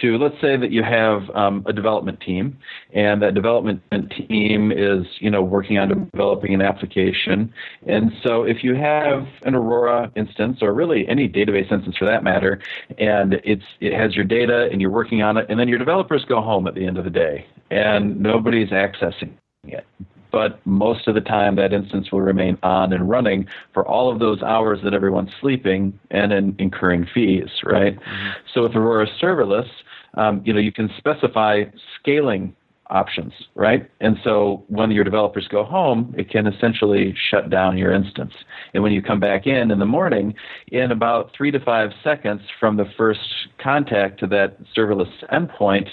to 0.00 0.18
let's 0.18 0.40
say 0.40 0.56
that 0.56 0.70
you 0.70 0.82
have 0.82 1.30
um, 1.34 1.62
a 1.66 1.72
development 1.72 2.20
team 2.20 2.58
and 2.92 3.22
that 3.22 3.34
development 3.34 3.82
team 4.28 4.72
is 4.72 5.06
you 5.18 5.30
know 5.30 5.42
working 5.42 5.78
on 5.78 6.08
developing 6.12 6.54
an 6.54 6.62
application. 6.62 7.52
And 7.86 8.12
so 8.22 8.42
if 8.42 8.64
you 8.64 8.74
have 8.74 9.26
an 9.44 9.54
aurora 9.54 10.10
instance 10.16 10.58
or 10.62 10.72
really 10.72 11.06
any 11.08 11.28
database 11.28 11.70
instance 11.70 11.96
for 11.96 12.04
that 12.06 12.24
matter 12.24 12.60
and 12.98 13.34
it's 13.44 13.64
it 13.80 13.92
has 13.92 14.14
your 14.14 14.24
data 14.24 14.68
and 14.70 14.80
you're 14.80 14.90
working 14.90 15.22
on 15.22 15.36
it 15.36 15.46
and 15.48 15.58
then 15.58 15.68
your 15.68 15.78
developers 15.78 16.24
go 16.24 16.40
home 16.40 16.66
at 16.66 16.74
the 16.74 16.86
end 16.86 16.98
of 16.98 17.04
the 17.04 17.10
day 17.10 17.46
and 17.70 18.20
nobody's 18.20 18.70
accessing 18.70 19.32
it 19.64 19.86
but 20.34 20.58
most 20.66 21.06
of 21.06 21.14
the 21.14 21.20
time 21.20 21.54
that 21.54 21.72
instance 21.72 22.10
will 22.10 22.20
remain 22.20 22.58
on 22.64 22.92
and 22.92 23.08
running 23.08 23.46
for 23.72 23.86
all 23.86 24.12
of 24.12 24.18
those 24.18 24.42
hours 24.42 24.80
that 24.82 24.92
everyone's 24.92 25.30
sleeping 25.40 25.96
and 26.10 26.32
in 26.32 26.56
incurring 26.58 27.06
fees, 27.14 27.48
right? 27.62 27.94
Mm-hmm. 27.94 28.30
So 28.52 28.62
with 28.62 28.74
Aurora 28.74 29.06
Serverless, 29.22 29.68
um, 30.14 30.42
you 30.44 30.52
know, 30.52 30.58
you 30.58 30.72
can 30.72 30.90
specify 30.98 31.62
scaling 32.00 32.52
options, 32.90 33.32
right? 33.54 33.88
And 34.00 34.16
so 34.24 34.64
when 34.66 34.90
your 34.90 35.04
developers 35.04 35.46
go 35.46 35.62
home, 35.62 36.12
it 36.18 36.30
can 36.30 36.48
essentially 36.48 37.14
shut 37.30 37.48
down 37.48 37.78
your 37.78 37.92
instance. 37.92 38.32
And 38.74 38.82
when 38.82 38.90
you 38.90 39.02
come 39.02 39.20
back 39.20 39.46
in 39.46 39.70
in 39.70 39.78
the 39.78 39.86
morning, 39.86 40.34
in 40.72 40.90
about 40.90 41.30
three 41.36 41.52
to 41.52 41.60
five 41.60 41.90
seconds 42.02 42.42
from 42.58 42.76
the 42.76 42.86
first 42.96 43.20
contact 43.62 44.18
to 44.18 44.26
that 44.26 44.58
serverless 44.76 45.12
endpoint, 45.32 45.90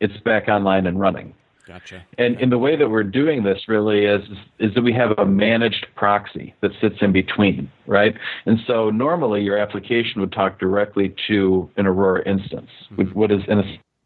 it's 0.00 0.16
back 0.24 0.48
online 0.48 0.88
and 0.88 0.98
running. 0.98 1.34
Gotcha. 1.66 2.04
And 2.16 2.40
in 2.40 2.50
the 2.50 2.58
way 2.58 2.76
that 2.76 2.88
we're 2.88 3.02
doing 3.02 3.42
this 3.42 3.62
really 3.66 4.04
is 4.04 4.22
is 4.60 4.72
that 4.74 4.82
we 4.82 4.92
have 4.92 5.18
a 5.18 5.26
managed 5.26 5.86
proxy 5.96 6.54
that 6.60 6.70
sits 6.80 6.96
in 7.00 7.12
between, 7.12 7.70
right? 7.86 8.14
And 8.46 8.58
so 8.66 8.90
normally 8.90 9.42
your 9.42 9.58
application 9.58 10.20
would 10.20 10.32
talk 10.32 10.60
directly 10.60 11.14
to 11.26 11.68
an 11.76 11.86
Aurora 11.86 12.22
instance, 12.28 12.70
mm-hmm. 12.92 13.18
what 13.18 13.32
is 13.32 13.40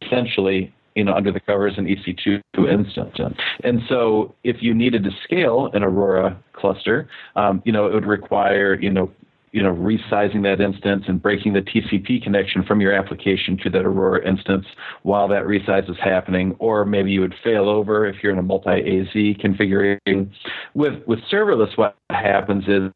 essentially 0.03 0.73
you 0.97 1.05
know, 1.05 1.15
under 1.15 1.31
the 1.31 1.41
covers 1.41 1.75
an 1.79 1.87
EC2 1.87 2.41
instance. 2.69 3.17
And 3.63 3.81
so 3.89 4.35
if 4.43 4.57
you 4.61 4.75
needed 4.75 5.05
to 5.05 5.11
scale 5.23 5.71
an 5.73 5.85
Aurora 5.85 6.37
cluster, 6.53 7.09
um, 7.37 7.63
you 7.65 7.73
know, 7.73 7.87
it 7.87 7.95
would 7.95 8.07
require, 8.07 8.75
you 8.75 8.91
know, 8.91 9.11
you 9.53 9.63
know, 9.63 9.75
resizing 9.75 10.43
that 10.43 10.61
instance 10.61 11.05
and 11.09 11.21
breaking 11.21 11.55
the 11.55 11.61
TCP 11.61 12.23
connection 12.23 12.63
from 12.63 12.81
your 12.81 12.93
application 12.93 13.59
to 13.59 13.71
that 13.71 13.85
Aurora 13.85 14.27
instance 14.27 14.67
while 15.03 15.27
that 15.29 15.43
resize 15.43 15.91
is 15.91 15.97
happening, 16.03 16.55
or 16.59 16.85
maybe 16.85 17.11
you 17.11 17.21
would 17.21 17.35
fail 17.43 17.69
over 17.69 18.07
if 18.07 18.23
you're 18.23 18.33
in 18.33 18.39
a 18.39 18.43
multi-AZ 18.43 19.37
configuration. 19.41 20.33
With 20.75 21.03
with 21.07 21.19
serverless, 21.33 21.77
what 21.77 21.97
happens 22.11 22.65
is, 22.69 22.91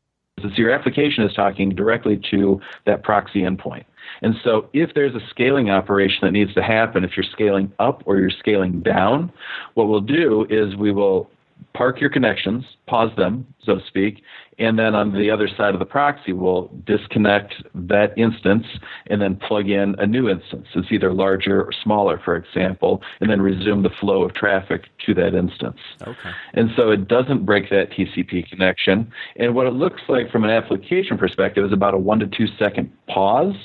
is 0.44 0.56
your 0.56 0.70
application 0.70 1.24
is 1.24 1.32
talking 1.34 1.70
directly 1.70 2.20
to 2.30 2.60
that 2.86 3.02
proxy 3.02 3.40
endpoint. 3.40 3.84
And 4.22 4.34
so 4.44 4.68
if 4.72 4.94
there's 4.94 5.14
a 5.14 5.26
scaling 5.30 5.70
operation 5.70 6.20
that 6.22 6.32
needs 6.32 6.54
to 6.54 6.62
happen, 6.62 7.04
if 7.04 7.16
you're 7.16 7.26
scaling 7.32 7.72
up 7.78 8.02
or 8.06 8.18
you're 8.18 8.30
scaling 8.30 8.80
down, 8.80 9.32
what 9.74 9.88
we'll 9.88 10.00
do 10.00 10.46
is 10.50 10.76
we 10.76 10.92
will 10.92 11.30
park 11.74 12.00
your 12.00 12.10
connections, 12.10 12.64
pause 12.86 13.10
them, 13.16 13.46
so 13.64 13.76
to 13.76 13.86
speak, 13.86 14.22
and 14.58 14.78
then 14.78 14.94
on 14.94 15.12
the 15.12 15.30
other 15.30 15.48
side 15.48 15.74
of 15.74 15.80
the 15.80 15.86
proxy, 15.86 16.32
we'll 16.32 16.70
disconnect 16.84 17.54
that 17.74 18.16
instance 18.16 18.64
and 19.08 19.20
then 19.20 19.36
plug 19.36 19.68
in 19.68 19.96
a 19.98 20.06
new 20.06 20.28
instance. 20.28 20.66
It's 20.74 20.92
either 20.92 21.12
larger 21.12 21.62
or 21.62 21.72
smaller, 21.72 22.20
for 22.24 22.36
example, 22.36 23.02
and 23.20 23.28
then 23.28 23.42
resume 23.42 23.82
the 23.82 23.90
flow 23.90 24.22
of 24.22 24.34
traffic 24.34 24.84
to 25.06 25.14
that 25.14 25.34
instance. 25.34 25.78
Okay. 26.02 26.30
And 26.54 26.70
so 26.76 26.90
it 26.90 27.08
doesn't 27.08 27.44
break 27.44 27.70
that 27.70 27.90
TCP 27.90 28.48
connection. 28.48 29.12
And 29.36 29.54
what 29.54 29.66
it 29.66 29.72
looks 29.72 30.02
like 30.08 30.30
from 30.30 30.44
an 30.44 30.50
application 30.50 31.18
perspective 31.18 31.64
is 31.64 31.72
about 31.72 31.94
a 31.94 31.98
one 31.98 32.20
to 32.20 32.26
two 32.26 32.46
second 32.58 32.92
pause 33.08 33.56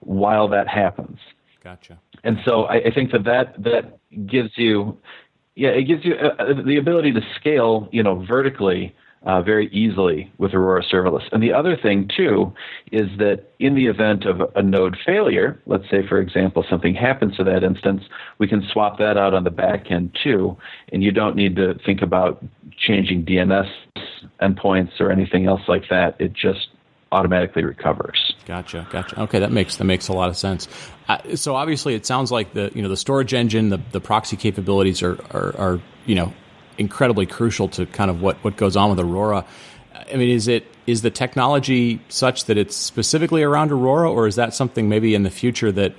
while 0.00 0.46
that 0.48 0.68
happens. 0.68 1.18
Gotcha. 1.62 1.98
And 2.24 2.38
so 2.44 2.64
I, 2.64 2.76
I 2.76 2.90
think 2.94 3.12
that, 3.12 3.24
that 3.24 3.62
that 3.64 3.98
gives 4.26 4.50
you 4.56 4.98
yeah, 5.56 5.70
it 5.70 5.84
gives 5.84 6.04
you 6.04 6.14
uh, 6.14 6.62
the 6.64 6.76
ability 6.76 7.12
to 7.12 7.20
scale, 7.38 7.88
you 7.92 8.02
know, 8.02 8.24
vertically 8.26 8.94
uh, 9.24 9.42
very 9.42 9.68
easily 9.68 10.32
with 10.38 10.54
Aurora 10.54 10.82
Serverless. 10.82 11.28
And 11.32 11.42
the 11.42 11.52
other 11.52 11.76
thing 11.76 12.08
too 12.16 12.52
is 12.90 13.08
that 13.18 13.52
in 13.58 13.74
the 13.74 13.86
event 13.86 14.24
of 14.24 14.40
a 14.54 14.62
node 14.62 14.96
failure, 15.04 15.60
let's 15.66 15.84
say 15.90 16.06
for 16.08 16.18
example 16.18 16.64
something 16.70 16.94
happens 16.94 17.36
to 17.36 17.44
that 17.44 17.62
instance, 17.62 18.02
we 18.38 18.48
can 18.48 18.66
swap 18.72 18.98
that 18.98 19.18
out 19.18 19.34
on 19.34 19.44
the 19.44 19.50
back 19.50 19.90
end 19.90 20.16
too, 20.22 20.56
and 20.92 21.02
you 21.02 21.12
don't 21.12 21.36
need 21.36 21.56
to 21.56 21.74
think 21.84 22.00
about 22.00 22.42
changing 22.78 23.24
DNS 23.24 23.68
endpoints 24.40 25.00
or 25.00 25.10
anything 25.10 25.46
else 25.46 25.62
like 25.68 25.84
that. 25.90 26.16
It 26.18 26.32
just 26.32 26.68
automatically 27.12 27.64
recovers. 27.64 28.34
Gotcha, 28.46 28.86
gotcha. 28.90 29.22
Okay, 29.22 29.40
that 29.40 29.52
makes 29.52 29.76
that 29.76 29.84
makes 29.84 30.08
a 30.08 30.12
lot 30.12 30.28
of 30.28 30.36
sense. 30.36 30.68
Uh, 31.08 31.36
so 31.36 31.56
obviously, 31.56 31.94
it 31.94 32.06
sounds 32.06 32.30
like 32.30 32.52
the 32.52 32.70
you 32.74 32.82
know 32.82 32.88
the 32.88 32.96
storage 32.96 33.34
engine, 33.34 33.68
the 33.68 33.80
the 33.92 34.00
proxy 34.00 34.36
capabilities 34.36 35.02
are 35.02 35.18
are, 35.30 35.56
are 35.56 35.80
you 36.06 36.14
know 36.14 36.32
incredibly 36.78 37.26
crucial 37.26 37.68
to 37.68 37.86
kind 37.86 38.10
of 38.10 38.22
what 38.22 38.42
what 38.44 38.56
goes 38.56 38.76
on 38.76 38.90
with 38.90 39.00
Aurora. 39.00 39.44
I 39.94 40.16
mean, 40.16 40.30
is 40.30 40.48
it 40.48 40.66
is 40.86 41.02
the 41.02 41.10
technology 41.10 42.00
such 42.08 42.46
that 42.46 42.56
it's 42.56 42.74
specifically 42.76 43.42
around 43.42 43.70
Aurora, 43.70 44.10
or 44.10 44.26
is 44.26 44.36
that 44.36 44.54
something 44.54 44.88
maybe 44.88 45.14
in 45.14 45.22
the 45.22 45.30
future 45.30 45.70
that 45.72 45.94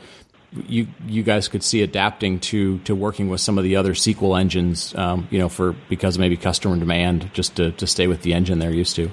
you 0.68 0.88
you 1.08 1.24
guys 1.24 1.48
could 1.48 1.64
see 1.64 1.82
adapting 1.82 2.40
to 2.40 2.80
to 2.80 2.96
working 2.96 3.30
with 3.30 3.40
some 3.40 3.58
of 3.58 3.64
the 3.64 3.76
other 3.76 3.94
SQL 3.94 4.40
engines, 4.40 4.94
um, 4.96 5.28
you 5.32 5.40
know, 5.40 5.50
for 5.50 5.74
because 5.90 6.18
maybe 6.18 6.36
customer 6.36 6.78
demand, 6.78 7.30
just 7.34 7.56
to 7.58 7.72
to 7.74 7.88
stay 7.88 8.08
with 8.08 8.22
the 8.22 8.34
engine 8.34 8.60
they're 8.60 8.72
used 8.74 8.96
to. 8.98 9.12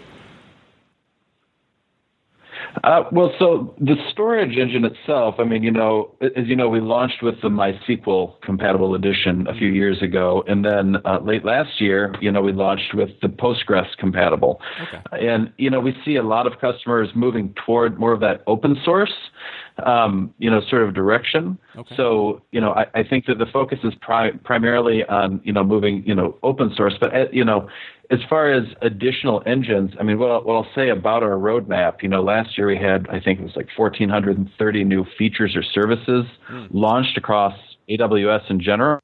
Uh, 2.85 3.05
well, 3.13 3.33
so 3.39 3.75
the 3.79 3.95
storage 4.11 4.57
engine 4.57 4.85
itself, 4.85 5.37
I 5.39 5.45
mean, 5.45 5.63
you 5.63 5.71
know, 5.71 6.15
as 6.21 6.47
you 6.47 6.57
know, 6.57 6.69
we 6.69 6.81
launched 6.81 7.23
with 7.23 7.41
the 7.43 7.49
MySQL 7.49 8.41
compatible 8.43 8.95
edition 8.95 9.47
a 9.49 9.55
few 9.55 9.69
years 9.69 10.03
ago, 10.03 10.45
and 10.47 10.65
then 10.65 10.97
uh, 11.05 11.19
late 11.21 11.45
last 11.45 11.81
year, 11.81 12.15
you 12.21 12.31
know, 12.31 12.43
we 12.43 12.53
launched 12.53 12.95
with 12.95 13.11
the 13.23 13.29
Postgres 13.29 13.87
compatible. 13.99 14.61
Okay. 14.83 15.27
And 15.27 15.53
you 15.57 15.71
know, 15.71 15.81
we 15.81 15.95
see 16.05 16.17
a 16.17 16.23
lot 16.23 16.47
of 16.47 16.61
customers 16.61 17.09
moving 17.15 17.55
toward 17.67 17.99
more 17.99 18.13
of 18.13 18.21
that 18.21 18.43
open 18.47 18.77
source, 18.85 19.13
um, 19.85 20.35
you 20.39 20.51
know, 20.51 20.61
sort 20.69 20.83
of 20.83 20.95
direction. 20.95 21.59
Okay. 21.77 21.95
So, 21.97 22.43
you 22.53 22.61
know, 22.61 22.73
I, 22.73 22.87
I 22.95 23.03
think 23.03 23.27
that 23.27 23.39
the 23.39 23.47
focus 23.47 23.79
is 23.85 23.95
pri- 24.01 24.33
primarily 24.45 25.05
on, 25.05 25.41
you 25.45 25.53
know, 25.53 25.65
moving, 25.65 26.03
you 26.07 26.15
know, 26.15 26.37
open 26.43 26.73
source, 26.77 26.95
but 27.01 27.15
uh, 27.15 27.25
you 27.33 27.45
know 27.45 27.69
as 28.11 28.21
far 28.29 28.53
as 28.53 28.65
additional 28.81 29.43
engines, 29.45 29.91
I 30.01 30.03
mean, 30.03 30.19
what, 30.19 30.47
what 30.47 30.55
I'll 30.55 30.75
say 30.75 30.89
about 30.89 31.23
our 31.23 31.37
roadmap, 31.37 32.03
you 32.03 32.09
know, 32.09 32.23
last 32.23 32.57
year 32.57 32.69
we 32.69 32.77
had, 32.77 33.07
I 33.09 33.21
think 33.21 33.41
it 33.41 33.43
was 33.43 33.55
like 33.55 33.69
1,430 33.77 34.85
new 34.85 35.05
features 35.19 35.55
or 35.55 35.63
services 35.63 36.25
mm. 36.51 36.69
launched 36.71 37.19
across 37.19 37.55
AWS 37.91 38.51
in 38.51 38.61
general. 38.61 39.01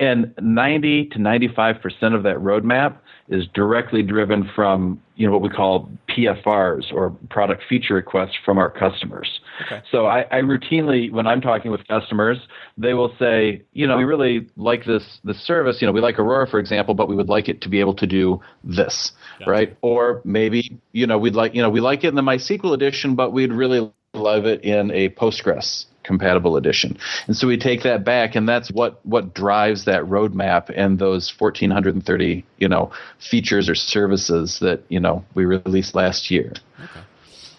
And 0.00 0.32
90 0.40 1.06
to 1.10 1.18
95% 1.18 2.14
of 2.14 2.22
that 2.22 2.36
roadmap 2.36 2.96
is 3.28 3.46
directly 3.54 4.02
driven 4.02 4.50
from 4.54 5.00
you 5.16 5.26
know 5.26 5.32
what 5.32 5.42
we 5.42 5.48
call 5.48 5.90
PFRs 6.08 6.92
or 6.92 7.10
product 7.30 7.62
feature 7.68 7.94
requests 7.94 8.34
from 8.44 8.58
our 8.58 8.70
customers. 8.70 9.40
Okay. 9.66 9.82
So 9.90 10.06
I, 10.06 10.22
I, 10.30 10.40
routinely, 10.40 11.10
when 11.10 11.26
I'm 11.26 11.40
talking 11.40 11.70
with 11.70 11.86
customers, 11.86 12.38
they 12.76 12.94
will 12.94 13.14
say, 13.18 13.62
you 13.72 13.86
know, 13.86 13.96
we 13.96 14.04
really 14.04 14.48
like 14.56 14.84
this 14.84 15.20
this 15.22 15.40
service. 15.40 15.80
You 15.80 15.86
know, 15.86 15.92
we 15.92 16.00
like 16.00 16.18
Aurora, 16.18 16.46
for 16.46 16.58
example, 16.58 16.94
but 16.94 17.08
we 17.08 17.14
would 17.14 17.28
like 17.28 17.48
it 17.48 17.60
to 17.62 17.68
be 17.68 17.80
able 17.80 17.94
to 17.94 18.06
do 18.06 18.40
this, 18.64 19.12
gotcha. 19.38 19.50
right? 19.50 19.76
Or 19.82 20.20
maybe 20.24 20.78
you 20.92 21.06
know 21.06 21.18
we'd 21.18 21.34
like 21.34 21.54
you 21.54 21.62
know 21.62 21.70
we 21.70 21.80
like 21.80 22.04
it 22.04 22.08
in 22.08 22.14
the 22.14 22.22
MySQL 22.22 22.74
edition, 22.74 23.14
but 23.14 23.32
we'd 23.32 23.52
really 23.52 23.90
love 24.14 24.46
it 24.46 24.64
in 24.64 24.90
a 24.90 25.10
Postgres 25.10 25.86
compatible 26.04 26.56
edition. 26.56 26.96
And 27.26 27.36
so 27.36 27.48
we 27.48 27.56
take 27.56 27.82
that 27.82 28.04
back, 28.04 28.36
and 28.36 28.48
that's 28.48 28.70
what 28.70 29.04
what 29.04 29.34
drives 29.34 29.86
that 29.86 30.04
roadmap 30.04 30.72
and 30.74 30.98
those 30.98 31.28
1,430 31.38 32.44
you 32.58 32.68
know 32.68 32.92
features 33.18 33.68
or 33.68 33.74
services 33.74 34.60
that 34.60 34.82
you 34.88 35.00
know 35.00 35.24
we 35.34 35.44
released 35.44 35.94
last 35.94 36.30
year. 36.30 36.52
Okay. 36.78 37.00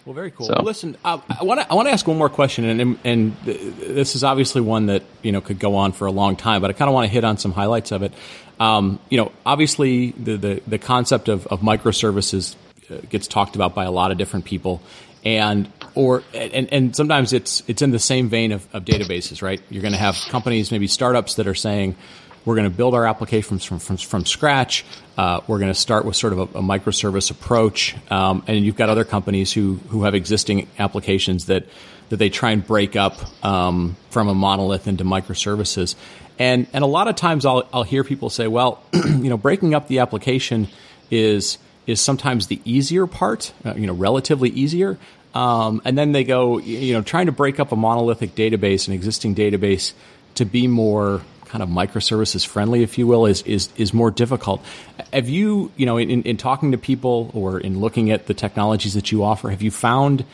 Well, 0.06 0.14
very 0.14 0.30
cool. 0.30 0.46
So, 0.46 0.54
well, 0.54 0.64
listen, 0.64 0.96
uh, 1.04 1.18
I 1.28 1.42
want 1.42 1.60
to 1.60 1.70
I 1.70 1.74
want 1.74 1.88
to 1.88 1.92
ask 1.92 2.06
one 2.06 2.16
more 2.16 2.28
question, 2.28 2.64
and 2.64 2.98
and 3.04 3.36
this 3.44 4.14
is 4.14 4.22
obviously 4.22 4.60
one 4.60 4.86
that 4.86 5.02
you 5.22 5.32
know 5.32 5.40
could 5.40 5.58
go 5.58 5.74
on 5.74 5.92
for 5.92 6.06
a 6.06 6.12
long 6.12 6.36
time, 6.36 6.62
but 6.62 6.70
I 6.70 6.74
kind 6.74 6.88
of 6.88 6.94
want 6.94 7.06
to 7.06 7.12
hit 7.12 7.24
on 7.24 7.38
some 7.38 7.52
highlights 7.52 7.90
of 7.90 8.02
it. 8.02 8.14
Um, 8.60 9.00
you 9.10 9.18
know, 9.18 9.32
obviously 9.44 10.12
the 10.12 10.36
the, 10.36 10.62
the 10.66 10.78
concept 10.78 11.28
of, 11.28 11.46
of 11.48 11.60
microservices 11.60 12.54
uh, 12.88 12.98
gets 13.10 13.26
talked 13.26 13.56
about 13.56 13.74
by 13.74 13.84
a 13.84 13.90
lot 13.90 14.12
of 14.12 14.16
different 14.16 14.44
people 14.44 14.80
and 15.26 15.68
or 15.96 16.22
and, 16.32 16.72
and 16.72 16.94
sometimes 16.94 17.32
it's 17.32 17.62
it's 17.66 17.82
in 17.82 17.90
the 17.90 17.98
same 17.98 18.28
vein 18.28 18.52
of, 18.52 18.66
of 18.72 18.84
databases, 18.84 19.42
right? 19.42 19.60
You're 19.70 19.82
going 19.82 19.94
to 19.94 19.98
have 19.98 20.16
companies, 20.28 20.70
maybe 20.70 20.86
startups, 20.86 21.34
that 21.36 21.48
are 21.48 21.54
saying 21.54 21.96
we're 22.44 22.54
going 22.54 22.70
to 22.70 22.76
build 22.76 22.94
our 22.94 23.06
applications 23.06 23.64
from 23.64 23.80
from, 23.80 23.96
from 23.96 24.24
scratch. 24.26 24.84
Uh, 25.16 25.40
we're 25.48 25.58
going 25.58 25.72
to 25.72 25.78
start 25.78 26.04
with 26.04 26.14
sort 26.14 26.34
of 26.34 26.38
a, 26.38 26.58
a 26.58 26.62
microservice 26.62 27.30
approach, 27.30 27.96
um, 28.10 28.44
and 28.46 28.64
you've 28.64 28.76
got 28.76 28.90
other 28.90 29.04
companies 29.04 29.52
who 29.52 29.80
who 29.88 30.04
have 30.04 30.14
existing 30.14 30.68
applications 30.78 31.46
that 31.46 31.66
that 32.10 32.18
they 32.18 32.28
try 32.28 32.52
and 32.52 32.64
break 32.64 32.94
up 32.94 33.18
um, 33.44 33.96
from 34.10 34.28
a 34.28 34.34
monolith 34.34 34.86
into 34.86 35.02
microservices. 35.02 35.96
And 36.38 36.66
and 36.74 36.84
a 36.84 36.86
lot 36.86 37.08
of 37.08 37.16
times 37.16 37.46
I'll 37.46 37.66
I'll 37.72 37.82
hear 37.82 38.04
people 38.04 38.28
say, 38.28 38.46
well, 38.48 38.82
you 38.92 39.30
know, 39.30 39.38
breaking 39.38 39.74
up 39.74 39.88
the 39.88 40.00
application 40.00 40.68
is 41.10 41.58
is 41.86 42.00
sometimes 42.00 42.48
the 42.48 42.60
easier 42.64 43.06
part, 43.06 43.52
uh, 43.64 43.74
you 43.74 43.86
know, 43.86 43.92
relatively 43.94 44.50
easier. 44.50 44.98
Um, 45.36 45.82
and 45.84 45.98
then 45.98 46.12
they 46.12 46.24
go, 46.24 46.56
you 46.56 46.94
know, 46.94 47.02
trying 47.02 47.26
to 47.26 47.32
break 47.32 47.60
up 47.60 47.70
a 47.70 47.76
monolithic 47.76 48.34
database, 48.34 48.88
an 48.88 48.94
existing 48.94 49.34
database, 49.34 49.92
to 50.36 50.46
be 50.46 50.66
more 50.66 51.20
kind 51.44 51.62
of 51.62 51.68
microservices 51.68 52.46
friendly, 52.46 52.82
if 52.82 52.96
you 52.96 53.06
will, 53.06 53.26
is 53.26 53.42
is 53.42 53.68
is 53.76 53.92
more 53.92 54.10
difficult. 54.10 54.64
Have 55.12 55.28
you, 55.28 55.70
you 55.76 55.84
know, 55.84 55.98
in, 55.98 56.22
in 56.22 56.38
talking 56.38 56.72
to 56.72 56.78
people 56.78 57.30
or 57.34 57.60
in 57.60 57.80
looking 57.80 58.10
at 58.10 58.26
the 58.26 58.32
technologies 58.34 58.94
that 58.94 59.12
you 59.12 59.24
offer, 59.24 59.50
have 59.50 59.60
you 59.60 59.70
found, 59.70 60.24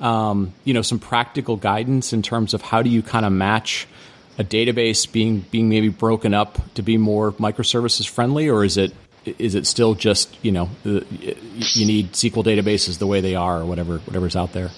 um, 0.00 0.52
you 0.64 0.74
know, 0.74 0.82
some 0.82 1.00
practical 1.00 1.56
guidance 1.56 2.12
in 2.12 2.22
terms 2.22 2.54
of 2.54 2.62
how 2.62 2.82
do 2.82 2.88
you 2.88 3.02
kind 3.02 3.26
of 3.26 3.32
match 3.32 3.88
a 4.38 4.44
database 4.44 5.10
being 5.10 5.44
being 5.50 5.68
maybe 5.68 5.88
broken 5.88 6.34
up 6.34 6.58
to 6.74 6.82
be 6.82 6.98
more 6.98 7.32
microservices 7.32 8.08
friendly, 8.08 8.48
or 8.48 8.64
is 8.64 8.76
it 8.76 8.94
is 9.24 9.54
it 9.54 9.66
still 9.66 9.94
just 9.94 10.36
you 10.44 10.52
know 10.52 10.70
you 10.84 11.86
need 11.86 12.12
SQL 12.12 12.44
databases 12.44 12.98
the 12.98 13.06
way 13.06 13.20
they 13.20 13.34
are 13.34 13.60
or 13.60 13.64
whatever 13.64 13.98
whatever's 13.98 14.36
out 14.36 14.52
there? 14.52 14.70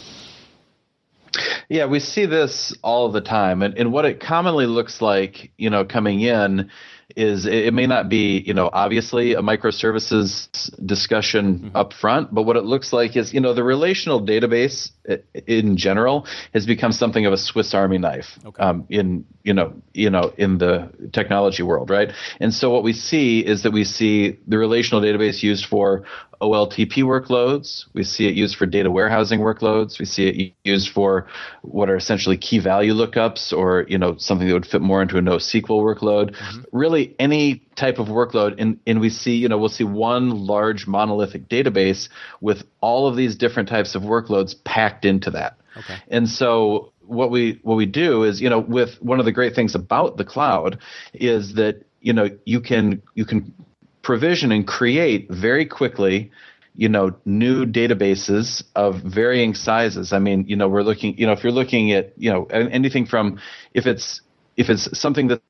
Yeah, 1.69 1.87
we 1.87 1.99
see 1.99 2.27
this 2.27 2.77
all 2.83 3.11
the 3.11 3.21
time, 3.21 3.63
and, 3.63 3.77
and 3.77 3.91
what 3.91 4.05
it 4.05 4.21
commonly 4.21 4.67
looks 4.67 5.01
like, 5.01 5.51
you 5.57 5.71
know, 5.71 5.85
coming 5.85 6.21
in 6.21 6.71
is 7.17 7.47
it, 7.47 7.73
may 7.75 7.87
not 7.87 8.09
be 8.09 8.39
you 8.39 8.55
know 8.55 8.71
obviously 8.73 9.35
a 9.35 9.43
microservices 9.43 10.49
discussion 10.85 11.59
mm-hmm. 11.59 11.77
up 11.77 11.93
front 11.93 12.33
but 12.33 12.43
what 12.43 12.57
it 12.57 12.65
looks 12.65 12.93
like 12.93 13.17
is 13.17 13.33
you 13.33 13.41
know 13.41 13.53
the 13.53 13.63
relational 13.63 14.25
database 14.25 14.91
in 15.47 15.77
general 15.77 16.27
has 16.53 16.67
become 16.67 16.93
something 16.93 17.27
of 17.27 17.33
a 17.33 17.37
swiss 17.37 17.75
army 17.75 17.99
knife 17.99 18.39
okay. 18.45 18.63
um, 18.63 18.87
in 18.89 19.25
you 19.43 19.53
know 19.53 19.73
you 19.93 20.09
know 20.09 20.33
in 20.39 20.59
the 20.59 20.91
technology 21.13 21.63
world 21.63 21.91
right 21.91 22.13
and 22.41 22.55
so 22.55 22.71
what 22.71 22.83
we 22.83 22.93
see 22.93 23.41
is 23.41 23.63
that 23.63 23.71
we 23.73 23.85
see 23.85 24.39
the 24.47 24.57
relational 24.57 25.03
database 25.03 25.43
used 25.43 25.67
for 25.67 26.05
OLTP 26.41 27.03
workloads. 27.05 27.87
We 27.95 28.05
see 28.05 28.27
it 28.27 28.35
used 28.35 28.57
for 28.57 28.67
data 28.67 28.91
warehousing 28.91 29.41
workloads. 29.41 29.99
We 29.99 30.05
see 30.05 30.29
it 30.29 30.55
used 30.65 30.91
for 30.91 31.27
what 31.63 31.89
are 31.89 31.97
essentially 31.97 32.37
key 32.37 32.59
value 32.59 32.93
lookups 32.93 33.53
or, 33.53 33.87
you 33.89 33.99
know, 33.99 34.17
something 34.19 34.47
that 34.47 34.55
would 34.55 34.67
fit 34.67 34.83
more 34.83 35.01
into 35.01 35.17
a 35.17 35.23
NoSQL 35.23 35.63
workload. 35.63 36.35
Mm-hmm. 36.35 36.61
Really 36.73 37.15
any 37.19 37.64
type 37.77 37.99
of 37.99 38.09
workload. 38.09 38.55
And, 38.59 38.79
and 38.87 39.01
we 39.01 39.11
see, 39.11 39.37
you 39.37 39.49
know, 39.49 39.59
we'll 39.59 39.69
see 39.69 39.85
one 39.85 40.47
large 40.47 40.87
monolithic 40.87 41.49
database 41.49 42.09
with 42.41 42.65
all 42.81 43.07
of 43.07 43.17
these 43.17 43.37
different 43.37 43.69
types 43.69 43.95
of 43.95 44.03
workloads 44.03 44.55
packed 44.65 45.05
into 45.05 45.31
that. 45.33 45.57
Okay. 45.77 45.97
And 46.09 46.29
so 46.29 46.93
what 47.01 47.31
we 47.31 47.61
what 47.63 47.77
we 47.77 47.87
do 47.87 48.23
is, 48.23 48.41
you 48.41 48.49
know, 48.49 48.61
with 48.61 48.95
one 49.03 49.19
of 49.19 49.25
the 49.25 49.33
great 49.33 49.55
things 49.55 49.75
about 49.75 50.17
the 50.17 50.25
cloud 50.25 50.79
is 51.13 51.55
that, 51.55 51.85
you 52.01 52.13
know, 52.13 52.29
you 52.45 52.61
can 52.61 53.03
you 53.15 53.25
can 53.25 53.53
provision 54.03 54.53
and 54.53 54.67
create 54.67 55.31
very 55.31 55.67
quickly 55.67 56.31
you 56.77 56.89
know 56.89 57.15
new 57.25 57.65
databases 57.65 58.63
of 58.75 58.97
varying 58.97 59.55
sizes 59.55 60.13
i 60.13 60.19
mean 60.19 60.45
you 60.47 60.57
know 60.57 60.69
we're 60.69 60.83
looking 60.83 61.17
you 61.17 61.27
know 61.27 61.33
if 61.33 61.43
you're 61.43 61.53
looking 61.53 61.93
at 61.93 62.13
you 62.17 62.31
know 62.31 62.45
anything 62.47 63.07
from 63.07 63.41
if 63.73 63.87
it's 63.87 64.21
if 64.57 64.69
it's 64.69 64.99
something 64.99 65.29
that 65.29 65.41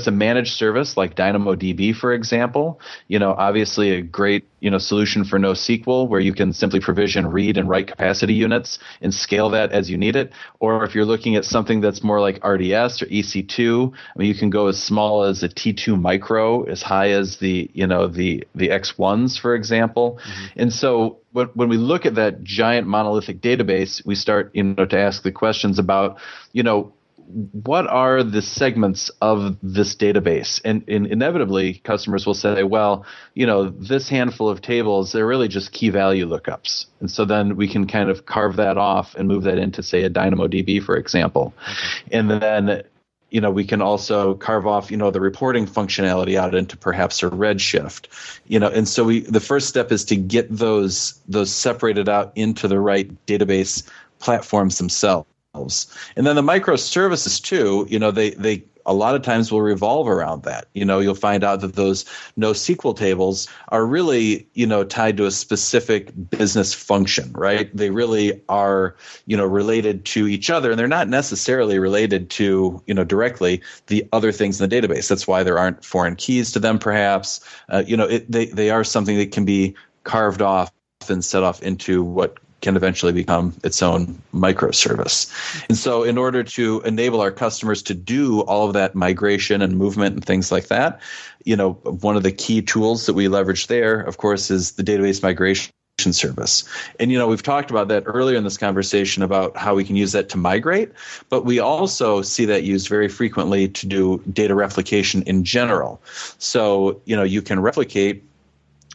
it's 0.00 0.06
a 0.06 0.10
managed 0.10 0.54
service 0.54 0.96
like 0.96 1.14
DynamoDB, 1.14 1.94
for 1.94 2.12
example, 2.12 2.80
you 3.08 3.18
know, 3.18 3.34
obviously 3.36 3.90
a 3.90 4.00
great, 4.00 4.48
you 4.60 4.70
know, 4.70 4.78
solution 4.78 5.24
for 5.24 5.38
NoSQL 5.38 6.08
where 6.08 6.20
you 6.20 6.32
can 6.32 6.54
simply 6.54 6.80
provision 6.80 7.26
read 7.26 7.58
and 7.58 7.68
write 7.68 7.86
capacity 7.86 8.32
units 8.32 8.78
and 9.02 9.12
scale 9.14 9.50
that 9.50 9.72
as 9.72 9.90
you 9.90 9.98
need 9.98 10.16
it. 10.16 10.32
Or 10.58 10.84
if 10.84 10.94
you're 10.94 11.04
looking 11.04 11.36
at 11.36 11.44
something 11.44 11.82
that's 11.82 12.02
more 12.02 12.20
like 12.20 12.36
RDS 12.36 13.02
or 13.02 13.06
EC2, 13.06 13.92
I 13.92 14.18
mean, 14.18 14.28
you 14.28 14.34
can 14.34 14.48
go 14.48 14.68
as 14.68 14.82
small 14.82 15.24
as 15.24 15.42
a 15.42 15.48
T2 15.48 16.00
micro, 16.00 16.62
as 16.64 16.80
high 16.80 17.10
as 17.10 17.36
the, 17.36 17.70
you 17.74 17.86
know, 17.86 18.06
the 18.06 18.46
the 18.54 18.68
X1s, 18.68 19.38
for 19.38 19.54
example. 19.54 20.18
Mm-hmm. 20.22 20.60
And 20.60 20.72
so 20.72 21.18
when 21.32 21.68
we 21.68 21.76
look 21.76 22.06
at 22.06 22.16
that 22.16 22.42
giant 22.42 22.86
monolithic 22.86 23.40
database, 23.40 24.04
we 24.04 24.14
start, 24.14 24.50
you 24.54 24.64
know, 24.64 24.84
to 24.86 24.98
ask 24.98 25.22
the 25.22 25.30
questions 25.30 25.78
about, 25.78 26.18
you 26.52 26.62
know, 26.62 26.92
what 27.30 27.86
are 27.86 28.22
the 28.22 28.42
segments 28.42 29.10
of 29.20 29.56
this 29.62 29.94
database? 29.94 30.60
And, 30.64 30.84
and, 30.88 31.06
inevitably, 31.06 31.74
customers 31.74 32.26
will 32.26 32.34
say, 32.34 32.62
well, 32.62 33.04
you 33.34 33.46
know, 33.46 33.68
this 33.68 34.08
handful 34.08 34.48
of 34.48 34.60
tables, 34.60 35.12
they're 35.12 35.26
really 35.26 35.48
just 35.48 35.72
key 35.72 35.90
value 35.90 36.26
lookups. 36.28 36.86
And 37.00 37.10
so 37.10 37.24
then 37.24 37.56
we 37.56 37.68
can 37.68 37.86
kind 37.86 38.10
of 38.10 38.26
carve 38.26 38.56
that 38.56 38.76
off 38.76 39.14
and 39.14 39.28
move 39.28 39.44
that 39.44 39.58
into, 39.58 39.82
say, 39.82 40.02
a 40.02 40.10
DynamoDB, 40.10 40.82
for 40.82 40.96
example. 40.96 41.54
Mm-hmm. 41.64 42.08
And 42.12 42.30
then, 42.30 42.82
you 43.30 43.40
know, 43.40 43.50
we 43.50 43.64
can 43.64 43.80
also 43.80 44.34
carve 44.34 44.66
off, 44.66 44.90
you 44.90 44.96
know, 44.96 45.10
the 45.10 45.20
reporting 45.20 45.66
functionality 45.66 46.36
out 46.36 46.54
into 46.54 46.76
perhaps 46.76 47.22
a 47.22 47.30
Redshift, 47.30 48.40
you 48.48 48.58
know, 48.58 48.68
and 48.68 48.88
so 48.88 49.04
we, 49.04 49.20
the 49.20 49.40
first 49.40 49.68
step 49.68 49.92
is 49.92 50.04
to 50.06 50.16
get 50.16 50.48
those, 50.50 51.20
those 51.28 51.52
separated 51.52 52.08
out 52.08 52.32
into 52.34 52.66
the 52.66 52.80
right 52.80 53.10
database 53.26 53.88
platforms 54.18 54.78
themselves. 54.78 55.29
And 55.54 56.26
then 56.26 56.36
the 56.36 56.42
microservices 56.42 57.42
too, 57.42 57.86
you 57.88 57.98
know, 57.98 58.10
they 58.10 58.30
they 58.30 58.64
a 58.86 58.94
lot 58.94 59.14
of 59.14 59.22
times 59.22 59.52
will 59.52 59.62
revolve 59.62 60.08
around 60.08 60.42
that. 60.44 60.66
You 60.74 60.84
know, 60.84 61.00
you'll 61.00 61.14
find 61.14 61.44
out 61.44 61.60
that 61.60 61.74
those 61.74 62.04
NoSQL 62.38 62.96
tables 62.96 63.46
are 63.68 63.84
really, 63.84 64.48
you 64.54 64.66
know, 64.66 64.84
tied 64.84 65.16
to 65.18 65.26
a 65.26 65.30
specific 65.30 66.12
business 66.30 66.72
function, 66.72 67.32
right? 67.32 67.74
They 67.76 67.90
really 67.90 68.40
are, 68.48 68.96
you 69.26 69.36
know, 69.36 69.44
related 69.44 70.04
to 70.06 70.26
each 70.26 70.50
other 70.50 70.70
and 70.70 70.78
they're 70.78 70.88
not 70.88 71.08
necessarily 71.08 71.78
related 71.78 72.30
to, 72.30 72.82
you 72.86 72.94
know, 72.94 73.04
directly 73.04 73.60
the 73.86 74.06
other 74.12 74.32
things 74.32 74.60
in 74.60 74.68
the 74.68 74.80
database. 74.80 75.08
That's 75.08 75.26
why 75.26 75.42
there 75.42 75.58
aren't 75.58 75.84
foreign 75.84 76.16
keys 76.16 76.50
to 76.52 76.58
them, 76.58 76.78
perhaps. 76.78 77.40
Uh, 77.68 77.84
you 77.86 77.96
know, 77.96 78.08
it, 78.08 78.30
they, 78.30 78.46
they 78.46 78.70
are 78.70 78.84
something 78.84 79.18
that 79.18 79.32
can 79.32 79.44
be 79.44 79.74
carved 80.04 80.42
off 80.42 80.72
and 81.08 81.24
set 81.24 81.42
off 81.42 81.62
into 81.62 82.02
what 82.02 82.38
can 82.60 82.76
eventually 82.76 83.12
become 83.12 83.54
its 83.64 83.82
own 83.82 84.20
microservice. 84.34 85.30
And 85.68 85.76
so, 85.76 86.02
in 86.02 86.18
order 86.18 86.42
to 86.44 86.80
enable 86.82 87.20
our 87.20 87.30
customers 87.30 87.82
to 87.84 87.94
do 87.94 88.42
all 88.42 88.66
of 88.66 88.74
that 88.74 88.94
migration 88.94 89.62
and 89.62 89.76
movement 89.76 90.14
and 90.14 90.24
things 90.24 90.52
like 90.52 90.68
that, 90.68 91.00
you 91.44 91.56
know, 91.56 91.72
one 91.84 92.16
of 92.16 92.22
the 92.22 92.32
key 92.32 92.62
tools 92.62 93.06
that 93.06 93.14
we 93.14 93.28
leverage 93.28 93.66
there, 93.66 94.00
of 94.00 94.18
course, 94.18 94.50
is 94.50 94.72
the 94.72 94.82
database 94.82 95.22
migration 95.22 95.72
service. 96.10 96.64
And 96.98 97.12
you 97.12 97.18
know, 97.18 97.28
we've 97.28 97.42
talked 97.42 97.70
about 97.70 97.88
that 97.88 98.04
earlier 98.06 98.36
in 98.36 98.44
this 98.44 98.56
conversation 98.56 99.22
about 99.22 99.54
how 99.56 99.74
we 99.74 99.84
can 99.84 99.96
use 99.96 100.12
that 100.12 100.30
to 100.30 100.38
migrate, 100.38 100.90
but 101.28 101.44
we 101.44 101.58
also 101.58 102.22
see 102.22 102.46
that 102.46 102.62
used 102.62 102.88
very 102.88 103.08
frequently 103.08 103.68
to 103.68 103.86
do 103.86 104.22
data 104.32 104.54
replication 104.54 105.22
in 105.24 105.44
general. 105.44 106.00
So, 106.38 107.02
you 107.04 107.14
know, 107.14 107.22
you 107.22 107.42
can 107.42 107.60
replicate 107.60 108.24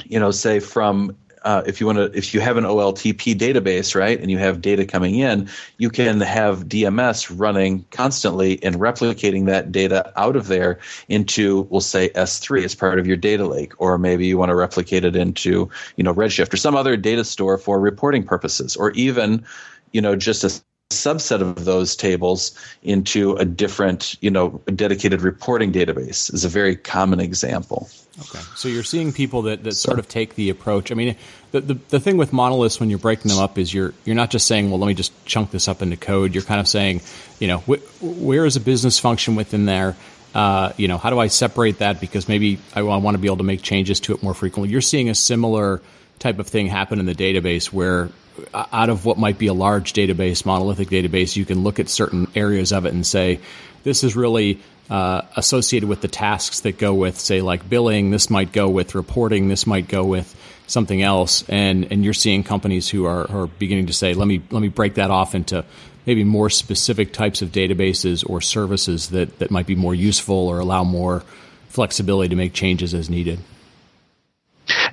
you 0.03 0.19
know, 0.19 0.31
say 0.31 0.59
from 0.59 1.15
uh, 1.45 1.61
if 1.65 1.79
you 1.79 1.85
want 1.85 1.99
to, 1.99 2.17
if 2.17 2.33
you 2.33 2.41
have 2.41 2.57
an 2.57 2.63
OLTP 2.63 3.35
database, 3.35 3.95
right, 3.95 4.19
and 4.19 4.31
you 4.31 4.37
have 4.39 4.61
data 4.61 4.83
coming 4.83 5.19
in, 5.19 5.47
you 5.77 5.91
can 5.91 6.19
have 6.19 6.65
DMS 6.65 7.31
running 7.33 7.85
constantly 7.91 8.61
and 8.63 8.77
replicating 8.77 9.45
that 9.45 9.71
data 9.71 10.11
out 10.19 10.35
of 10.35 10.47
there 10.47 10.79
into, 11.07 11.61
we'll 11.69 11.81
say 11.81 12.09
S3 12.09 12.65
as 12.65 12.73
part 12.73 12.97
of 12.97 13.05
your 13.05 13.15
data 13.15 13.47
lake, 13.47 13.73
or 13.77 13.99
maybe 13.99 14.25
you 14.25 14.39
want 14.39 14.49
to 14.49 14.55
replicate 14.55 15.05
it 15.05 15.15
into, 15.15 15.69
you 15.95 16.03
know, 16.03 16.13
Redshift 16.13 16.51
or 16.51 16.57
some 16.57 16.75
other 16.75 16.97
data 16.97 17.23
store 17.23 17.59
for 17.59 17.79
reporting 17.79 18.23
purposes, 18.23 18.75
or 18.75 18.91
even, 18.91 19.45
you 19.91 20.01
know, 20.01 20.15
just 20.15 20.43
a 20.43 20.49
subset 20.91 21.41
of 21.41 21.65
those 21.65 21.95
tables 21.95 22.51
into 22.83 23.33
a 23.37 23.45
different, 23.45 24.21
you 24.21 24.29
know, 24.29 24.61
a 24.67 24.71
dedicated 24.71 25.21
reporting 25.21 25.71
database 25.71 26.31
is 26.31 26.45
a 26.45 26.49
very 26.49 26.75
common 26.75 27.19
example. 27.19 27.89
Okay. 28.19 28.39
So 28.55 28.67
you're 28.67 28.83
seeing 28.83 29.11
people 29.11 29.41
that, 29.43 29.63
that 29.63 29.73
so, 29.73 29.89
sort 29.89 29.99
of 29.99 30.07
take 30.07 30.35
the 30.35 30.49
approach. 30.49 30.91
I 30.91 30.95
mean, 30.95 31.15
the, 31.51 31.61
the, 31.61 31.73
the 31.89 31.99
thing 31.99 32.17
with 32.17 32.31
monoliths 32.31 32.79
when 32.79 32.89
you're 32.89 32.99
breaking 32.99 33.29
them 33.29 33.39
up 33.39 33.57
is 33.57 33.73
you're 33.73 33.93
you're 34.05 34.15
not 34.15 34.29
just 34.29 34.45
saying, 34.45 34.69
well, 34.69 34.79
let 34.79 34.87
me 34.87 34.93
just 34.93 35.11
chunk 35.25 35.51
this 35.51 35.67
up 35.67 35.81
into 35.81 35.97
code. 35.97 36.33
You're 36.35 36.43
kind 36.43 36.59
of 36.59 36.67
saying, 36.67 37.01
you 37.39 37.47
know, 37.47 37.57
wh- 37.59 38.03
where 38.03 38.45
is 38.45 38.55
a 38.55 38.61
business 38.61 38.99
function 38.99 39.35
within 39.35 39.65
there? 39.65 39.95
Uh, 40.35 40.71
you 40.77 40.87
know, 40.87 40.97
how 40.97 41.09
do 41.09 41.17
I 41.17 41.27
separate 41.27 41.79
that 41.79 41.99
because 41.99 42.27
maybe 42.27 42.59
I, 42.75 42.81
I 42.81 42.97
want 42.97 43.15
to 43.15 43.19
be 43.19 43.27
able 43.27 43.37
to 43.37 43.43
make 43.43 43.61
changes 43.61 43.99
to 44.01 44.13
it 44.13 44.21
more 44.21 44.33
frequently. 44.33 44.69
You're 44.69 44.81
seeing 44.81 45.09
a 45.09 45.15
similar 45.15 45.81
type 46.19 46.39
of 46.39 46.47
thing 46.47 46.67
happen 46.67 46.99
in 46.99 47.05
the 47.05 47.15
database 47.15 47.67
where 47.67 48.09
uh, 48.53 48.65
out 48.71 48.89
of 48.89 49.05
what 49.05 49.17
might 49.17 49.37
be 49.37 49.47
a 49.47 49.53
large 49.53 49.93
database, 49.93 50.45
monolithic 50.45 50.89
database, 50.89 51.35
you 51.35 51.45
can 51.45 51.63
look 51.63 51.79
at 51.79 51.89
certain 51.89 52.27
areas 52.35 52.71
of 52.73 52.85
it 52.85 52.93
and 52.93 53.05
say, 53.05 53.39
this 53.83 54.03
is 54.03 54.15
really 54.15 54.59
uh, 54.89 55.21
associated 55.35 55.87
with 55.87 56.01
the 56.01 56.07
tasks 56.07 56.61
that 56.61 56.77
go 56.77 56.93
with, 56.93 57.19
say, 57.19 57.41
like 57.41 57.67
billing. 57.69 58.11
This 58.11 58.29
might 58.29 58.51
go 58.51 58.69
with 58.69 58.95
reporting. 58.95 59.47
This 59.47 59.65
might 59.65 59.87
go 59.87 60.03
with 60.03 60.35
something 60.67 61.01
else. 61.01 61.43
And 61.47 61.91
and 61.91 62.03
you're 62.03 62.13
seeing 62.13 62.43
companies 62.43 62.89
who 62.89 63.05
are, 63.05 63.29
are 63.29 63.47
beginning 63.47 63.87
to 63.87 63.93
say, 63.93 64.13
let 64.13 64.27
me 64.27 64.41
let 64.51 64.61
me 64.61 64.69
break 64.69 64.95
that 64.95 65.11
off 65.11 65.35
into 65.35 65.63
maybe 66.05 66.23
more 66.23 66.49
specific 66.49 67.13
types 67.13 67.41
of 67.41 67.51
databases 67.51 68.27
or 68.29 68.41
services 68.41 69.09
that 69.09 69.39
that 69.39 69.49
might 69.49 69.65
be 69.65 69.75
more 69.75 69.95
useful 69.95 70.47
or 70.47 70.59
allow 70.59 70.83
more 70.83 71.23
flexibility 71.69 72.29
to 72.29 72.35
make 72.35 72.53
changes 72.53 72.93
as 72.93 73.09
needed. 73.09 73.39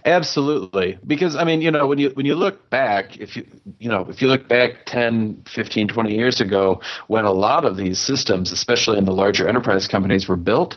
Absolutely. 0.05 0.99
Because 1.07 1.37
I 1.37 1.45
mean, 1.45 1.62
you 1.62 1.71
know, 1.71 1.87
when 1.87 1.99
you 1.99 2.11
when 2.15 2.27
you 2.27 2.35
look 2.35 2.69
back, 2.71 3.17
if 3.19 3.37
you 3.37 3.47
you 3.79 3.88
know, 3.88 4.07
if 4.09 4.21
you 4.21 4.27
look 4.27 4.49
back 4.49 4.85
10, 4.87 5.45
15, 5.47 5.87
20 5.87 6.15
years 6.15 6.41
ago 6.41 6.81
when 7.07 7.25
a 7.25 7.31
lot 7.33 7.65
of 7.65 7.77
these 7.77 8.01
systems, 8.01 8.51
especially 8.51 8.99
in 8.99 9.05
the 9.05 9.12
larger 9.12 9.47
enterprise 9.49 9.87
companies 9.87 10.27
were 10.27 10.37
built, 10.37 10.77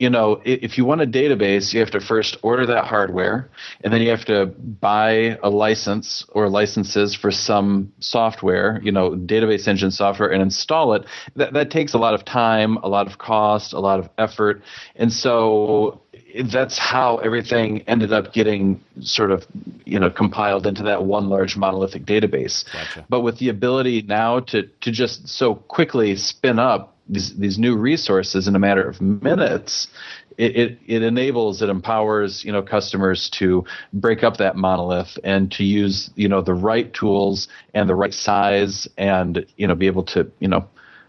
you 0.00 0.10
know, 0.10 0.40
if 0.44 0.76
you 0.76 0.84
want 0.84 1.02
a 1.02 1.06
database, 1.06 1.72
you 1.72 1.78
have 1.78 1.92
to 1.92 2.00
first 2.00 2.36
order 2.42 2.66
that 2.66 2.84
hardware 2.84 3.48
and 3.84 3.92
then 3.92 4.02
you 4.02 4.10
have 4.10 4.24
to 4.24 4.46
buy 4.46 5.38
a 5.44 5.50
license 5.50 6.24
or 6.32 6.48
licenses 6.48 7.14
for 7.14 7.30
some 7.30 7.92
software, 8.00 8.80
you 8.82 8.90
know, 8.90 9.10
database 9.12 9.68
engine 9.68 9.92
software 9.92 10.32
and 10.32 10.42
install 10.42 10.94
it. 10.94 11.04
That 11.36 11.52
that 11.52 11.70
takes 11.70 11.94
a 11.94 11.98
lot 11.98 12.14
of 12.14 12.24
time, 12.24 12.76
a 12.78 12.88
lot 12.88 13.06
of 13.06 13.18
cost, 13.18 13.72
a 13.72 13.78
lot 13.78 14.00
of 14.00 14.08
effort. 14.18 14.62
And 14.96 15.12
so 15.12 16.00
that's 16.42 16.78
how 16.78 17.16
everything 17.18 17.82
ended 17.82 18.12
up 18.12 18.32
getting 18.32 18.80
sort 19.00 19.30
of 19.30 19.46
you 19.84 19.98
know 19.98 20.10
compiled 20.10 20.66
into 20.66 20.82
that 20.82 21.04
one 21.04 21.28
large 21.28 21.56
monolithic 21.56 22.04
database 22.04 22.64
gotcha. 22.72 23.04
but 23.08 23.20
with 23.20 23.38
the 23.38 23.48
ability 23.48 24.02
now 24.02 24.40
to 24.40 24.64
to 24.80 24.90
just 24.90 25.28
so 25.28 25.54
quickly 25.54 26.16
spin 26.16 26.58
up 26.58 26.96
these 27.08 27.36
these 27.36 27.58
new 27.58 27.76
resources 27.76 28.48
in 28.48 28.56
a 28.56 28.58
matter 28.58 28.86
of 28.86 29.00
minutes 29.00 29.88
it, 30.36 30.56
it, 30.56 30.78
it 30.86 31.02
enables 31.02 31.62
it 31.62 31.68
empowers 31.68 32.44
you 32.44 32.50
know 32.50 32.62
customers 32.62 33.30
to 33.30 33.64
break 33.92 34.24
up 34.24 34.38
that 34.38 34.56
monolith 34.56 35.18
and 35.22 35.52
to 35.52 35.62
use 35.62 36.10
you 36.16 36.28
know 36.28 36.40
the 36.40 36.54
right 36.54 36.92
tools 36.94 37.46
and 37.74 37.88
the 37.88 37.94
right 37.94 38.14
size 38.14 38.88
and 38.96 39.46
you 39.56 39.66
know 39.66 39.74
be 39.74 39.86
able 39.86 40.02
to 40.02 40.30
you 40.40 40.48
know 40.48 40.66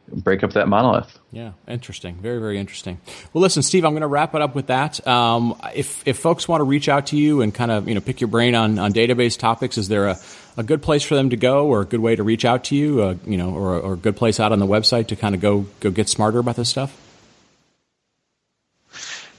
break 0.08 0.44
up 0.44 0.54
that 0.54 0.68
monolith. 0.68 1.20
Yeah, 1.32 1.52
interesting. 1.68 2.16
Very, 2.16 2.40
very 2.40 2.58
interesting. 2.58 3.00
Well, 3.34 3.42
listen, 3.42 3.64
Steve, 3.64 3.86
I'm 3.86 3.92
going 3.92 4.02
to 4.02 4.08
wrap 4.08 4.36
it 4.36 4.42
up 4.42 4.56
with 4.56 4.68
that. 4.68 5.06
Um, 5.08 5.60
if 5.74 6.08
if 6.08 6.18
folks 6.18 6.48
want 6.48 6.62
to 6.62 6.66
reach 6.66 6.90
out 6.90 7.08
to 7.08 7.18
you 7.18 7.42
and 7.42 7.54
kind 7.54 7.72
of 7.72 7.88
you 7.88 7.96
know 7.96 8.02
pick 8.02 8.22
your 8.22 8.28
brain 8.28 8.56
on, 8.56 8.80
on 8.80 8.94
database 8.94 9.38
topics, 9.38 9.78
is 9.78 9.88
there 9.88 10.08
a, 10.08 10.18
a 10.58 10.64
good 10.64 10.82
place 10.82 11.04
for 11.04 11.16
them 11.16 11.30
to 11.32 11.38
go, 11.38 11.68
or 11.68 11.82
a 11.82 11.86
good 11.86 12.00
way 12.00 12.16
to 12.16 12.24
reach 12.24 12.46
out 12.46 12.66
to 12.66 12.76
you, 12.76 13.02
uh, 13.02 13.16
you 13.26 13.38
know, 13.38 13.54
or, 13.54 13.80
or 13.80 13.94
a 13.94 13.98
good 13.98 14.16
place 14.16 14.40
out 14.40 14.52
on 14.52 14.60
the 14.60 14.68
website 14.68 15.08
to 15.08 15.16
kind 15.16 15.36
of 15.36 15.42
go 15.42 15.66
go 15.80 15.92
get 15.92 16.10
smarter 16.10 16.40
about 16.40 16.56
this 16.56 16.70
stuff? 16.70 16.96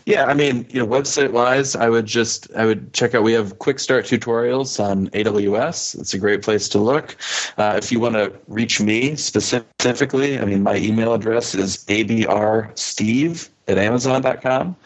Yeah, 0.07 0.27
I 0.27 0.35
mean, 0.35 0.69
you 0.71 0.79
know, 0.79 0.87
website 0.87 1.33
wise, 1.33 1.75
I 1.75 1.89
would 1.89 2.07
just 2.07 2.49
I 2.55 2.65
would 2.65 2.93
check 2.93 3.13
out. 3.13 3.25
We 3.25 3.33
have 3.33 3.59
quick 3.59 3.81
start 3.81 4.05
tutorials 4.05 4.79
on 4.79 5.09
AWS. 5.09 5.99
It's 5.99 6.15
a 6.15 6.19
great 6.19 6.43
place 6.43 6.69
to 6.71 6.79
look. 6.79 7.17
Uh, 7.59 7.75
if 7.77 7.91
you 7.91 7.99
want 7.99 8.15
to 8.15 8.33
reach 8.47 8.81
me 8.81 9.17
specifically, 9.17 10.39
I 10.39 10.45
mean, 10.45 10.63
my 10.63 10.77
email 10.77 11.13
address 11.13 11.57
is 11.57 11.85
abrsteve 11.87 13.49
at 13.67 13.79
amazon.com, 13.79 14.77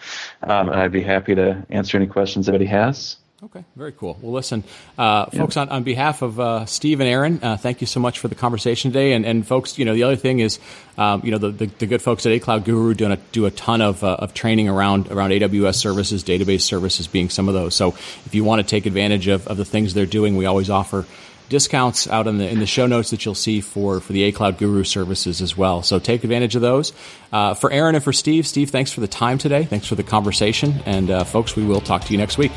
um, 0.44 0.68
and 0.70 0.80
I'd 0.80 0.90
be 0.90 1.02
happy 1.02 1.35
to 1.35 1.66
answer 1.68 1.98
any 1.98 2.06
questions 2.06 2.48
anybody 2.48 2.70
has. 2.70 3.16
Okay, 3.42 3.64
very 3.74 3.92
cool. 3.92 4.18
Well, 4.20 4.33
listen, 4.33 4.64
uh, 4.98 5.24
yeah. 5.33 5.40
folks, 5.40 5.57
on, 5.57 5.70
on 5.70 5.83
behalf 5.83 6.20
of 6.20 6.38
uh, 6.38 6.66
Steve 6.66 7.00
and 7.00 7.09
Aaron, 7.09 7.40
uh, 7.42 7.57
thank 7.57 7.81
you 7.81 7.87
so 7.87 7.98
much 7.98 8.18
for 8.18 8.29
the 8.29 8.35
conversation 8.35 8.92
today. 8.92 9.14
And, 9.14 9.24
and 9.24 9.46
folks, 9.46 9.79
you 9.79 9.87
know, 9.87 9.94
the 9.94 10.03
other 10.03 10.16
thing 10.16 10.40
is, 10.40 10.59
um, 10.98 11.22
you 11.24 11.31
know, 11.31 11.38
the, 11.38 11.50
the, 11.50 11.66
the, 11.66 11.87
good 11.87 12.03
folks 12.03 12.26
at 12.26 12.33
A 12.33 12.38
Cloud 12.38 12.66
Guru 12.66 12.92
do 12.92 13.11
a, 13.11 13.16
do 13.16 13.46
a 13.46 13.50
ton 13.50 13.81
of, 13.81 14.05
uh, 14.05 14.16
of 14.18 14.35
training 14.35 14.68
around 14.68 15.11
around 15.11 15.31
AWS 15.31 15.76
services, 15.76 16.22
database 16.22 16.61
services 16.61 17.07
being 17.07 17.31
some 17.31 17.48
of 17.48 17.55
those. 17.55 17.74
So 17.74 17.88
if 18.26 18.35
you 18.35 18.44
want 18.44 18.61
to 18.61 18.68
take 18.68 18.85
advantage 18.85 19.26
of, 19.26 19.48
of 19.48 19.57
the 19.57 19.64
things 19.64 19.94
they're 19.94 20.05
doing, 20.05 20.37
we 20.37 20.44
always 20.44 20.68
offer 20.68 21.07
discounts 21.48 22.07
out 22.09 22.26
in 22.26 22.37
the 22.37 22.48
in 22.48 22.61
the 22.61 22.66
show 22.66 22.87
notes 22.87 23.11
that 23.11 23.24
you'll 23.24 23.35
see 23.35 23.62
for 23.62 24.00
for 24.00 24.12
the 24.12 24.24
A 24.24 24.33
Cloud 24.33 24.59
Guru 24.59 24.85
services 24.85 25.40
as 25.40 25.57
well. 25.57 25.83
So 25.83 25.98
take 25.98 26.24
advantage 26.24 26.57
of 26.57 26.62
those. 26.62 26.92
Uh, 27.33 27.55
for 27.55 27.72
Aaron 27.72 27.94
and 27.94 28.05
for 28.05 28.12
Steve, 28.12 28.46
Steve, 28.46 28.68
thanks 28.68 28.92
for 28.92 29.00
the 29.00 29.09
time 29.09 29.38
today. 29.38 29.64
Thanks 29.64 29.87
for 29.87 29.94
the 29.94 30.03
conversation, 30.03 30.83
and 30.85 31.11
uh, 31.11 31.24
folks, 31.24 31.57
we 31.57 31.64
will 31.64 31.81
talk 31.81 32.05
to 32.05 32.12
you 32.12 32.18
next 32.18 32.37
week. 32.37 32.53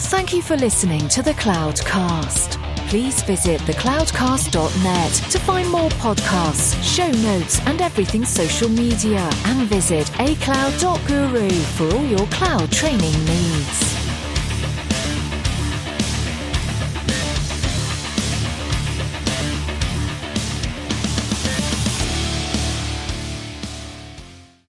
Thank 0.00 0.32
you 0.32 0.42
for 0.42 0.56
listening 0.56 1.08
to 1.08 1.22
the 1.22 1.32
Cloudcast. 1.32 2.56
Please 2.88 3.20
visit 3.22 3.60
thecloudcast.net 3.62 5.12
to 5.12 5.38
find 5.40 5.68
more 5.68 5.90
podcasts, 5.90 6.80
show 6.82 7.10
notes, 7.22 7.60
and 7.66 7.82
everything 7.82 8.24
social 8.24 8.68
media. 8.68 9.28
And 9.44 9.68
visit 9.68 10.06
acloud.guru 10.18 11.50
for 11.50 11.94
all 11.96 12.04
your 12.06 12.26
cloud 12.28 12.70
training 12.70 13.12
needs. 13.24 13.87